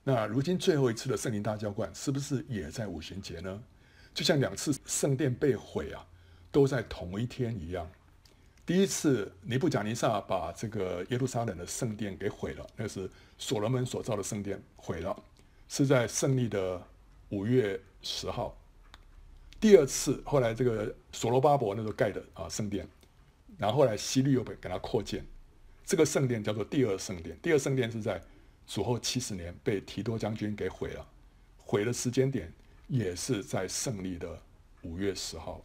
[0.02, 3.62] 那如今最后一次的圣灵大浇灌是不是也在五旬节呢？
[4.14, 6.02] 就像两次圣殿被毁啊，
[6.50, 7.86] 都在同一天一样。
[8.64, 15.20] 第一次尼布甲尼撒把这个耶路撒冷的圣殿给毁了，那是所罗门所造的圣殿毁了，
[15.68, 16.80] 是在胜利的
[17.30, 18.56] 五月十号。
[19.60, 22.86] 第二次后来这个所罗巴伯那时候盖的啊圣殿，
[23.58, 25.24] 然后后来希律又被给他扩建，
[25.84, 27.36] 这个圣殿叫做第二圣殿。
[27.42, 28.22] 第二圣殿是在
[28.66, 31.04] 主后七十年被提多将军给毁了，
[31.58, 32.52] 毁的时间点
[32.86, 34.40] 也是在胜利的
[34.82, 35.60] 五月十号，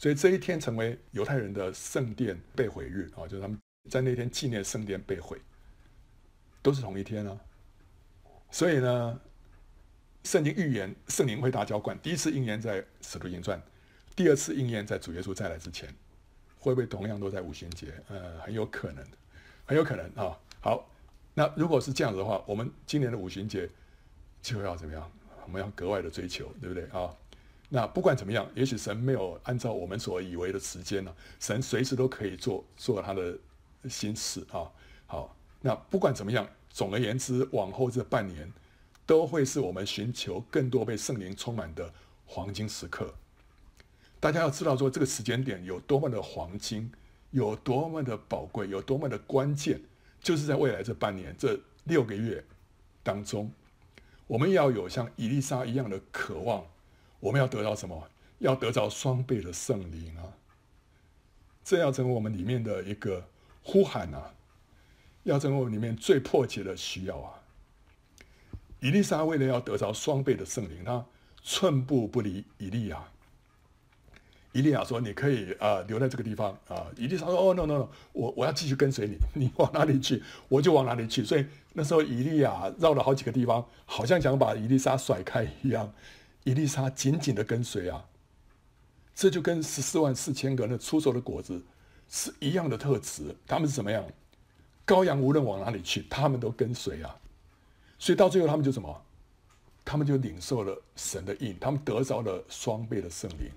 [0.00, 5.38] 所以这一天成为犹太人的圣殿被毁日啊，就是他们在那天纪念圣殿被毁，
[6.62, 7.38] 都是同一天啊。
[8.50, 9.20] 所以呢，
[10.24, 13.62] 圣经预言圣灵会大浇灌，第一次应验在使徒行传，
[14.16, 15.94] 第二次应验在主耶稣再来之前，
[16.58, 17.92] 会不会同样都在五旬节？
[18.08, 19.04] 呃，很有可能，
[19.66, 20.34] 很有可能啊。
[20.60, 20.90] 好。
[21.32, 23.68] 那如果是这样子的话，我们今年的五旬节
[24.42, 25.10] 就要怎么样？
[25.44, 27.14] 我们要格外的追求，对不对啊？
[27.72, 33.38] 那不管怎么样，也许神没有按照我们所以为的时间呢，神随时都可以做做他的
[33.88, 34.66] 心事啊。
[35.06, 38.52] 好，那不管怎么样，总而言之，往后这半年
[39.06, 41.94] 都会是我们寻求更多被圣灵充满的
[42.26, 43.14] 黄金时刻。
[44.18, 46.90] 大家要知道说，这个时间点有多么的黄金，
[47.30, 49.80] 有多么的宝贵，有多么的关键。
[50.20, 52.44] 就是在未来这半年、这六个月
[53.02, 53.50] 当中，
[54.26, 56.66] 我们要有像伊丽莎一样的渴望。
[57.20, 58.08] 我们要得到什么？
[58.38, 60.24] 要得到双倍的圣灵啊！
[61.62, 63.22] 这要成为我们里面的一个
[63.62, 64.32] 呼喊啊！
[65.24, 67.34] 要成为我们里面最迫切的需要啊！
[68.80, 71.04] 以利沙为了要得到双倍的圣灵，他
[71.42, 73.04] 寸步不离以利亚。
[74.52, 85.92] 以利亚说：“你可以啊、留在这个地方啊。”以利沙说：“哦，no no no，我我要继续跟随你， 你往哪里去，我就往哪里去。”所以那时候以利亚绕了好几个地方，好像想把以利沙甩开一样。
[86.44, 88.04] 伊丽莎紧紧的跟随啊，
[89.14, 91.62] 这就跟十四万四千个那初熟的果子
[92.08, 93.36] 是一样的特质。
[93.46, 94.04] 他们是怎么样？
[94.86, 97.16] 羔羊无论往哪里去，他们都跟随啊。
[97.98, 99.02] 所以到最后，他们就什么？
[99.84, 103.50] 他们就领受了神的印，他们得着了双倍的圣灵。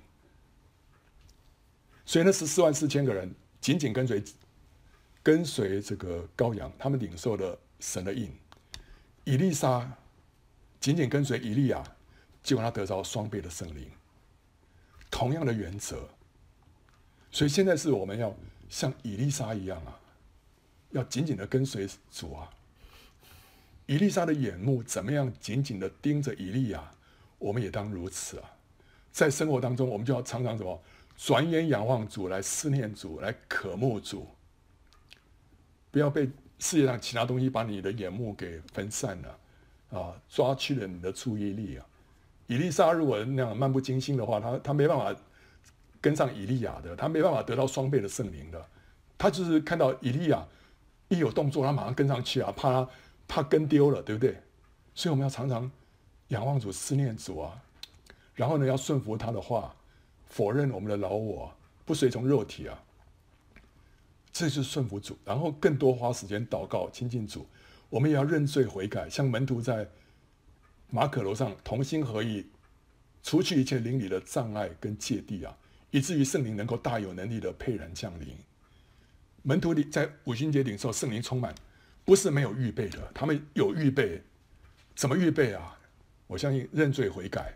[2.05, 4.23] 所以那十四万四千个人紧紧跟随，
[5.23, 8.29] 跟随这个羔羊，他们领受了神的印。
[9.23, 9.89] 伊丽莎
[10.79, 11.81] 紧紧跟随伊利亚，
[12.43, 13.89] 结果他得着双倍的圣灵。
[15.09, 16.07] 同样的原则，
[17.31, 18.35] 所以现在是我们要
[18.67, 19.99] 像以利沙一样啊，
[20.91, 22.49] 要紧紧的跟随主啊。
[23.85, 26.91] 以利沙的眼目怎么样紧紧的盯着以利亚，
[27.37, 28.51] 我们也当如此啊。
[29.11, 30.81] 在生活当中，我们就要常常什么？
[31.15, 34.27] 转眼仰望主，来思念主，来渴慕主。
[35.91, 36.27] 不要被
[36.57, 39.39] 世界上其他东西把你的眼目给分散了，
[39.91, 41.85] 啊，抓去了你的注意力啊。
[42.53, 45.15] 以利沙如果那样漫不经心的话，他他没办法
[45.99, 48.63] 跟上以利亚的，他没办法得到双倍的圣灵的。
[49.17, 50.45] 他就是看到以利亚
[51.07, 52.89] 一有动作，他马上跟上去啊，怕他
[53.27, 54.37] 怕跟丢了，对不对？
[54.93, 55.71] 所以我们要常常
[56.27, 57.59] 仰望主，思念主啊，
[58.35, 59.73] 然后呢，要顺服他的话。
[60.25, 61.53] 否认我们的老我，
[61.85, 62.83] 不随从肉体啊，
[64.31, 67.45] 这就是顺服主，然后更多花时间祷告亲近主。
[67.87, 69.87] 我们也要认罪悔改，像门徒在
[70.95, 72.45] 马可楼上同心合意，
[73.23, 75.57] 除去一切灵里的障碍跟芥蒂啊，
[75.89, 78.27] 以至于圣灵能够大有能力的沛然降临。
[79.41, 81.55] 门徒里在五旬节领受圣灵充满，
[82.05, 84.21] 不是没有预备的，他们有预备，
[84.93, 85.75] 怎么预备啊？
[86.27, 87.51] 我相信认罪悔改。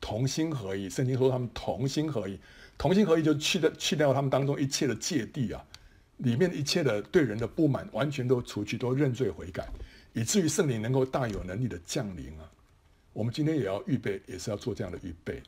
[0.00, 2.38] 同心合意，圣经说他们同心合意，
[2.78, 5.66] 同心合意就去掉去掉他们当中一切的芥蒂啊，
[6.18, 9.68] 里面一切的对人的不满完全都除去，都认罪悔改，
[10.12, 12.48] 以至于圣灵能够大有能力的降临啊。
[13.12, 15.42] 我们今天也要预备，也是要做这样的预备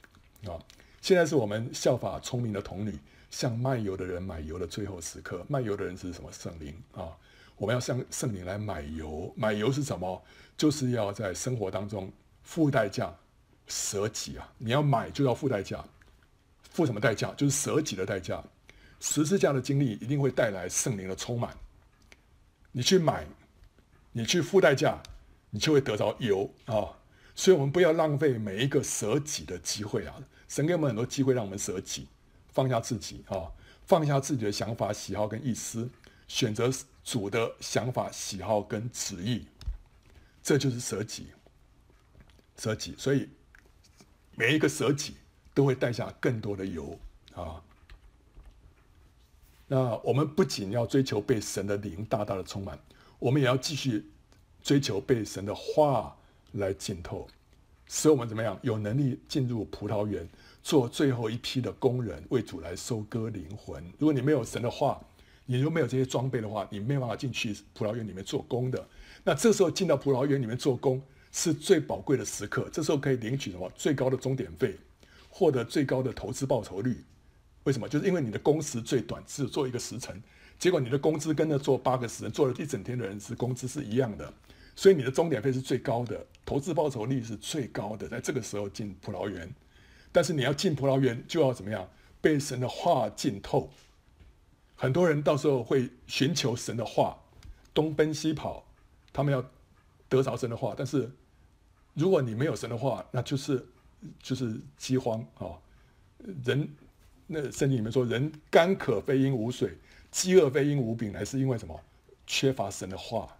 [0.46, 0.58] 啊。
[1.00, 2.98] 现在是我们效法聪明的童女，
[3.30, 5.44] 向卖油的人买油的最后时刻。
[5.48, 6.30] 卖油的人是什么？
[6.32, 7.16] 圣灵啊。
[7.56, 10.22] 我们要向圣灵来买油，买油是什么？
[10.56, 13.14] 就是要在生活当中付代价。
[13.68, 14.52] 舍己啊！
[14.58, 15.82] 你要买就要付代价，
[16.72, 17.32] 付什么代价？
[17.34, 18.42] 就是舍己的代价。
[18.98, 21.56] 十字架的经历一定会带来圣灵的充满。
[22.72, 23.24] 你去买，
[24.10, 25.00] 你去付代价，
[25.48, 26.90] 你就会得着油啊！
[27.34, 30.14] 所以，我们不要浪费每一个舍己的机会啊！
[30.48, 32.08] 神给我们很多机会，让我们舍己，
[32.52, 33.52] 放下自己啊，
[33.86, 35.88] 放下自己的想法、喜好跟意思，
[36.28, 36.70] 选择
[37.02, 39.46] 主的想法、喜好跟旨意，
[40.42, 41.28] 这就是舍己。
[42.56, 43.28] 舍己，所以。
[44.34, 45.16] 每一个舍己
[45.52, 46.98] 都会带下更多的油
[47.34, 47.62] 啊！
[49.66, 52.78] 那我们不仅要追求被神的灵大大的充满，
[53.18, 54.10] 我们也要继续
[54.62, 56.16] 追求被神的话
[56.52, 57.26] 来浸透，
[57.86, 60.28] 使我们怎么样有能力进入葡萄园，
[60.62, 63.84] 做最后一批的工人，为主来收割灵魂。
[63.98, 65.00] 如果你没有神的话，
[65.46, 68.88] 你如果没有这些装备的话，你没有办法进去葡萄园里面做工的。
[69.24, 71.02] 那这时候进到葡萄园里面做工。
[71.34, 73.66] 是最宝贵的时刻，这时候可以领取什么？
[73.74, 74.76] 最高的钟点费，
[75.30, 77.02] 获得最高的投资报酬率。
[77.64, 77.88] 为什么？
[77.88, 80.22] 就是因为你的工时最短，只做一个时辰，
[80.58, 84.30] 结果你的工资跟那做八个时辰、做了一整天的人是工资是一样的。
[84.76, 89.52] 所以你的钟点费是最高的，投资报酬率是最高的，在这个时候进葡萄园。
[90.10, 91.88] 但是你要进葡萄园，就要怎么样？
[92.20, 93.70] 被神的话浸透。
[94.76, 97.16] 很多人到时候会寻求神的话，
[97.72, 98.64] 东奔西跑，
[99.12, 99.44] 他们要
[100.08, 100.74] 得着神的话。
[100.76, 101.10] 但是
[101.94, 103.66] 如果你没有神的话，那就是
[104.20, 105.56] 就是饥荒啊、
[106.44, 106.68] 人
[107.26, 109.78] 那圣经里面说，人干渴非因无水，
[110.10, 111.80] 饥饿非因无饼，乃是因为什么？
[112.26, 113.36] 缺乏神的话。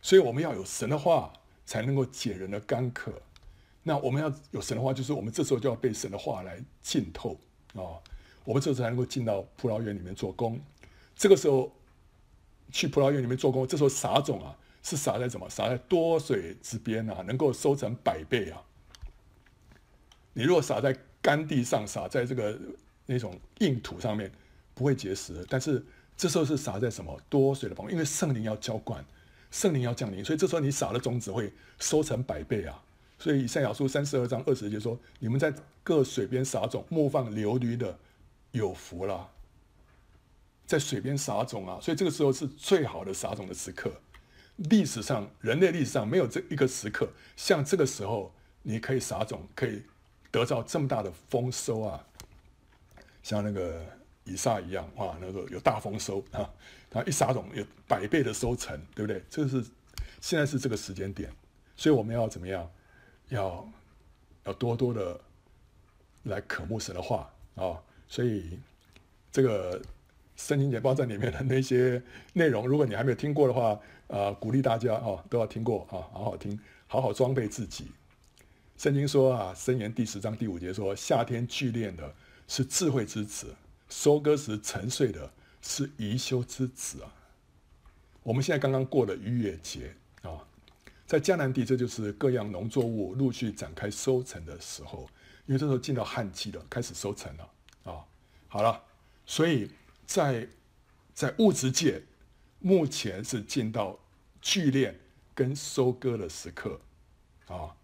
[0.00, 1.32] 所以我们要有神的话，
[1.64, 3.12] 才能够解人的干渴。
[3.82, 7.36] 那我们要有神的话，就是我们这时候就要被神的话来浸透
[7.74, 7.96] 啊、
[8.44, 10.60] 我们这时候才能够进到葡萄园里面做工。
[11.16, 11.72] 这个时候
[12.70, 15.48] 去葡萄园里面做工，这时候撒种啊，是撒在什么？
[15.48, 18.62] 撒在多水之边啊，能够收成百倍啊！
[20.32, 22.58] 你如果撒在干地上，撒在这个
[23.06, 24.30] 那种硬土上面，
[24.74, 25.44] 不会结实。
[25.48, 25.84] 但是
[26.16, 27.18] 这时候是撒在什么？
[27.28, 29.04] 多水的旁边，因为圣灵要浇灌，
[29.52, 32.82] 圣灵要降临，所以这时候你撒的种子会收成百倍啊！
[33.18, 37.96] 所以以赛亚书三十二章二十节说：“你们在各水边撒种，牧放流驴的
[38.50, 39.30] 有福了。”
[40.66, 43.92] 在水边撒种啊，所以这个时候是最好的撒种的时刻。
[44.56, 49.82] 历史上，人类历史上没有这一个时刻像这个时候，你可以撒种，可以
[50.30, 52.04] 得到这么大的丰收啊！
[53.22, 53.84] 像那个
[54.24, 56.48] 以撒一样，哇，那个有大丰收啊！
[56.90, 59.22] 他一撒种有百倍的收成，对不对？
[59.30, 59.64] 这是
[60.20, 61.30] 现在是这个时间点，
[61.76, 62.70] 所以我们要怎么样？
[63.28, 63.66] 要
[64.44, 65.18] 要多多的
[66.24, 68.58] 来渴慕神的话啊、所以
[69.30, 69.80] 这个
[70.36, 72.02] 圣经简报站里面的那些
[72.34, 77.86] 内容，如果你还没有听过的话，啊、鼓励大家啊、都要听过啊，好好听，好好装备自己。
[78.76, 82.14] 圣经说啊，箴言第十章第五节说，夏天聚敛的
[82.48, 83.54] 是智慧之子，
[83.92, 85.30] 收割时沉睡的
[85.60, 87.12] 是贻羞之子啊。
[88.22, 90.40] 我们现在刚刚过了逾越节啊。
[91.06, 95.06] 在迦南地，这就是各样农作物陆续展开收成的时候，
[95.44, 97.50] 因为这时候进到旱季了，开始收成了
[97.84, 98.02] 啊。
[98.48, 98.82] 好了，
[99.26, 99.70] 所以
[100.06, 100.48] 在
[101.12, 102.02] 在物质界，
[102.60, 103.98] 目前是进到
[104.40, 104.94] 聚敛
[105.34, 106.80] 跟收割的时刻
[107.46, 107.76] 啊，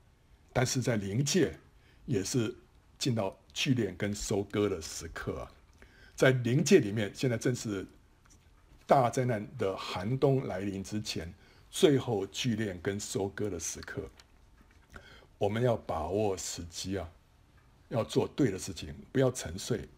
[0.54, 1.58] 但是在灵界
[2.06, 2.56] 也是
[2.98, 5.52] 进到聚敛跟收割的时刻啊。
[6.18, 7.86] 在灵界里面，现在正是
[8.88, 11.32] 大灾难的寒冬来临之前。
[11.70, 14.02] 最后聚敛跟收割的时刻，
[15.38, 17.08] 我们要把握时机啊，
[17.90, 19.88] 要做对的事情，不要沉睡，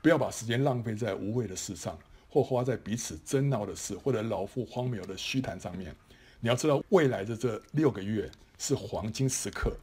[0.00, 1.98] 不要把时间浪费在无谓的事上，
[2.30, 5.94] 或花在彼此争闹的事，或者老夫荒谬的虚谈上面。
[6.40, 9.76] 你要知道，未来的这六个月是黄金时刻，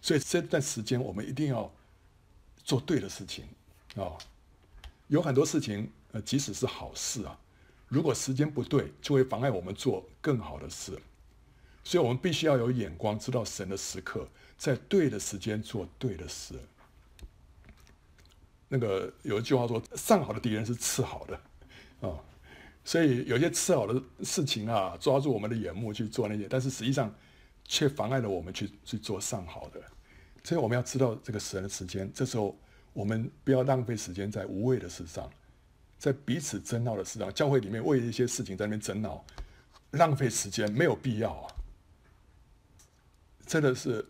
[0.00, 1.68] 所以这段时间我们一定要
[2.62, 3.46] 做对的事情
[3.96, 4.14] 啊、
[5.08, 7.38] 有很多事情，呃，即使是好事啊。
[7.88, 10.98] 如果时间不对，就会妨碍我们做更好的事，
[11.82, 16.54] 所以我们必须要有眼光，知道神的时刻，在对的时间做对的事。
[18.68, 21.40] 那个有一句话说：“上好的敌人是次好的。”
[22.06, 22.14] 啊，
[22.84, 27.12] 所以有些次好的事情啊，抓住我们的眼目去做那些，但是实际上
[27.64, 29.82] 却妨碍了我们去去做上好的。
[30.44, 32.54] 所以我们要知道这个神的时间，这时候
[32.98, 35.30] 我们不要浪费时间在无谓的事上。
[36.00, 39.24] 在彼此争闹的事上，教会里面为一些事情在那边争闹，
[39.92, 41.54] 浪费时间没有必要啊！
[43.46, 44.04] 真的是，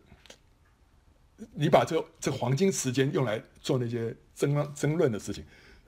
[1.52, 5.44] 你把这这黄金时间用来做那些争争论的事情，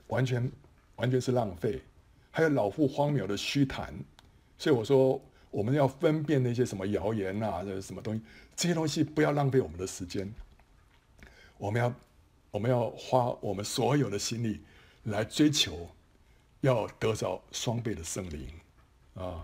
[0.07, 0.51] 完全
[0.97, 1.81] 完全是浪费。
[2.29, 3.91] 还有老妇荒谬的虚谈，
[4.59, 5.19] 所以我说
[5.49, 8.21] 我们要分辨那些什么谣言啊，这什么东西，
[8.55, 10.31] 这些东西不要浪费我们的时间。
[11.57, 11.93] 我们要
[12.51, 14.61] 我们要花我们所有的心力。
[15.05, 15.89] 来追求，
[16.59, 18.47] 要得着双倍的圣灵
[19.15, 19.43] 啊！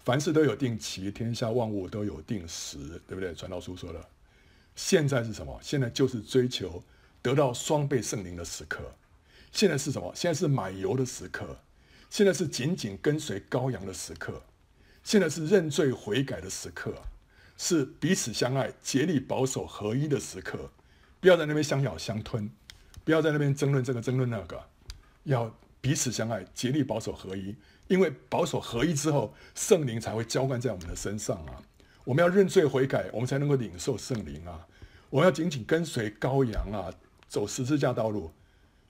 [0.00, 3.32] 凡事都有定期，天下万物都有定时，对不对？
[3.32, 4.04] 传道书说的。
[4.74, 5.56] 现在是什么？
[5.62, 6.82] 现在就是追求
[7.22, 8.96] 得到双倍圣灵的时刻。
[9.52, 10.12] 现在是什么？
[10.12, 11.60] 现在是买油的时刻。
[12.10, 14.42] 现在是紧紧跟随羔羊的时刻。
[15.04, 16.92] 现在是认罪悔改的时刻，
[17.56, 20.68] 是彼此相爱、竭力保守合一的时刻。
[21.26, 22.48] 不要在那边相咬相吞。
[23.02, 24.62] 不要在那边争论这个争论那个，
[25.24, 27.52] 要彼此相爱，竭力保守合一。
[27.88, 31.60] 因为保守合一之后，圣灵才会浇灌在我们的身上啊！
[32.04, 34.64] 我们要认罪悔改，我们才能够领受圣灵啊！
[35.10, 36.94] 我们要紧紧跟随羔羊啊，
[37.26, 38.30] 走十字架道路，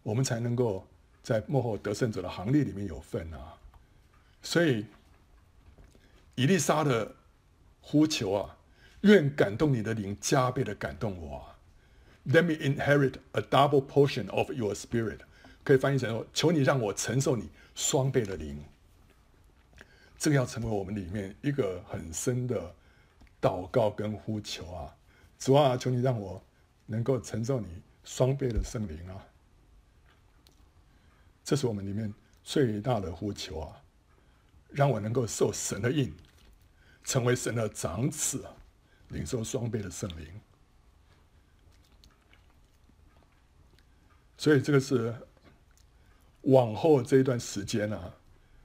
[0.03, 0.87] 我们才能够
[1.23, 3.55] 在幕后得胜者的行列里面有份啊！
[4.43, 4.85] 所以，
[6.35, 7.15] 以丽莎的
[7.81, 8.59] 呼求啊，
[9.01, 11.56] 愿感动你的灵加倍的感动我啊
[12.29, 15.21] ！Let me inherit a double portion of your spirit，
[15.65, 18.65] 可以翻译成说：求你让我承受你双倍的灵。
[20.19, 22.75] 这个要成为我们里面一个很深的
[23.41, 24.97] 祷告跟呼求啊！
[25.39, 26.43] 主啊，求你让我
[26.87, 29.27] 能够承受你双倍的圣灵啊！
[31.45, 32.13] 这是我们里面
[32.43, 33.83] 最大的呼求啊！
[34.71, 36.13] 让我能够受神的印，
[37.05, 38.45] 成为神的长子，
[39.11, 40.27] 领受双倍的圣灵。
[44.39, 45.15] 所以这个是
[46.43, 48.15] 往后这一段时间啊，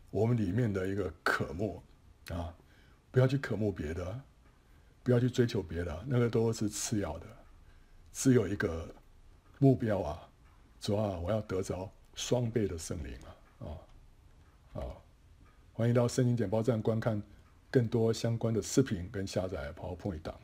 [0.09, 1.81] 我们里面的一个渴慕
[2.29, 2.53] 啊，
[3.09, 4.21] 不要去渴慕别的，
[5.01, 7.25] 不要去追求别的，那个都是次要的，
[8.11, 8.87] 只有一个
[9.59, 10.29] 目标啊，
[10.79, 13.17] 主啊，我要得着双倍的圣灵
[13.59, 14.83] 啊，啊，啊，
[15.73, 17.21] 欢迎到圣经简报站观看
[17.71, 20.39] 更多相关的视频跟下载 PowerPoint 档。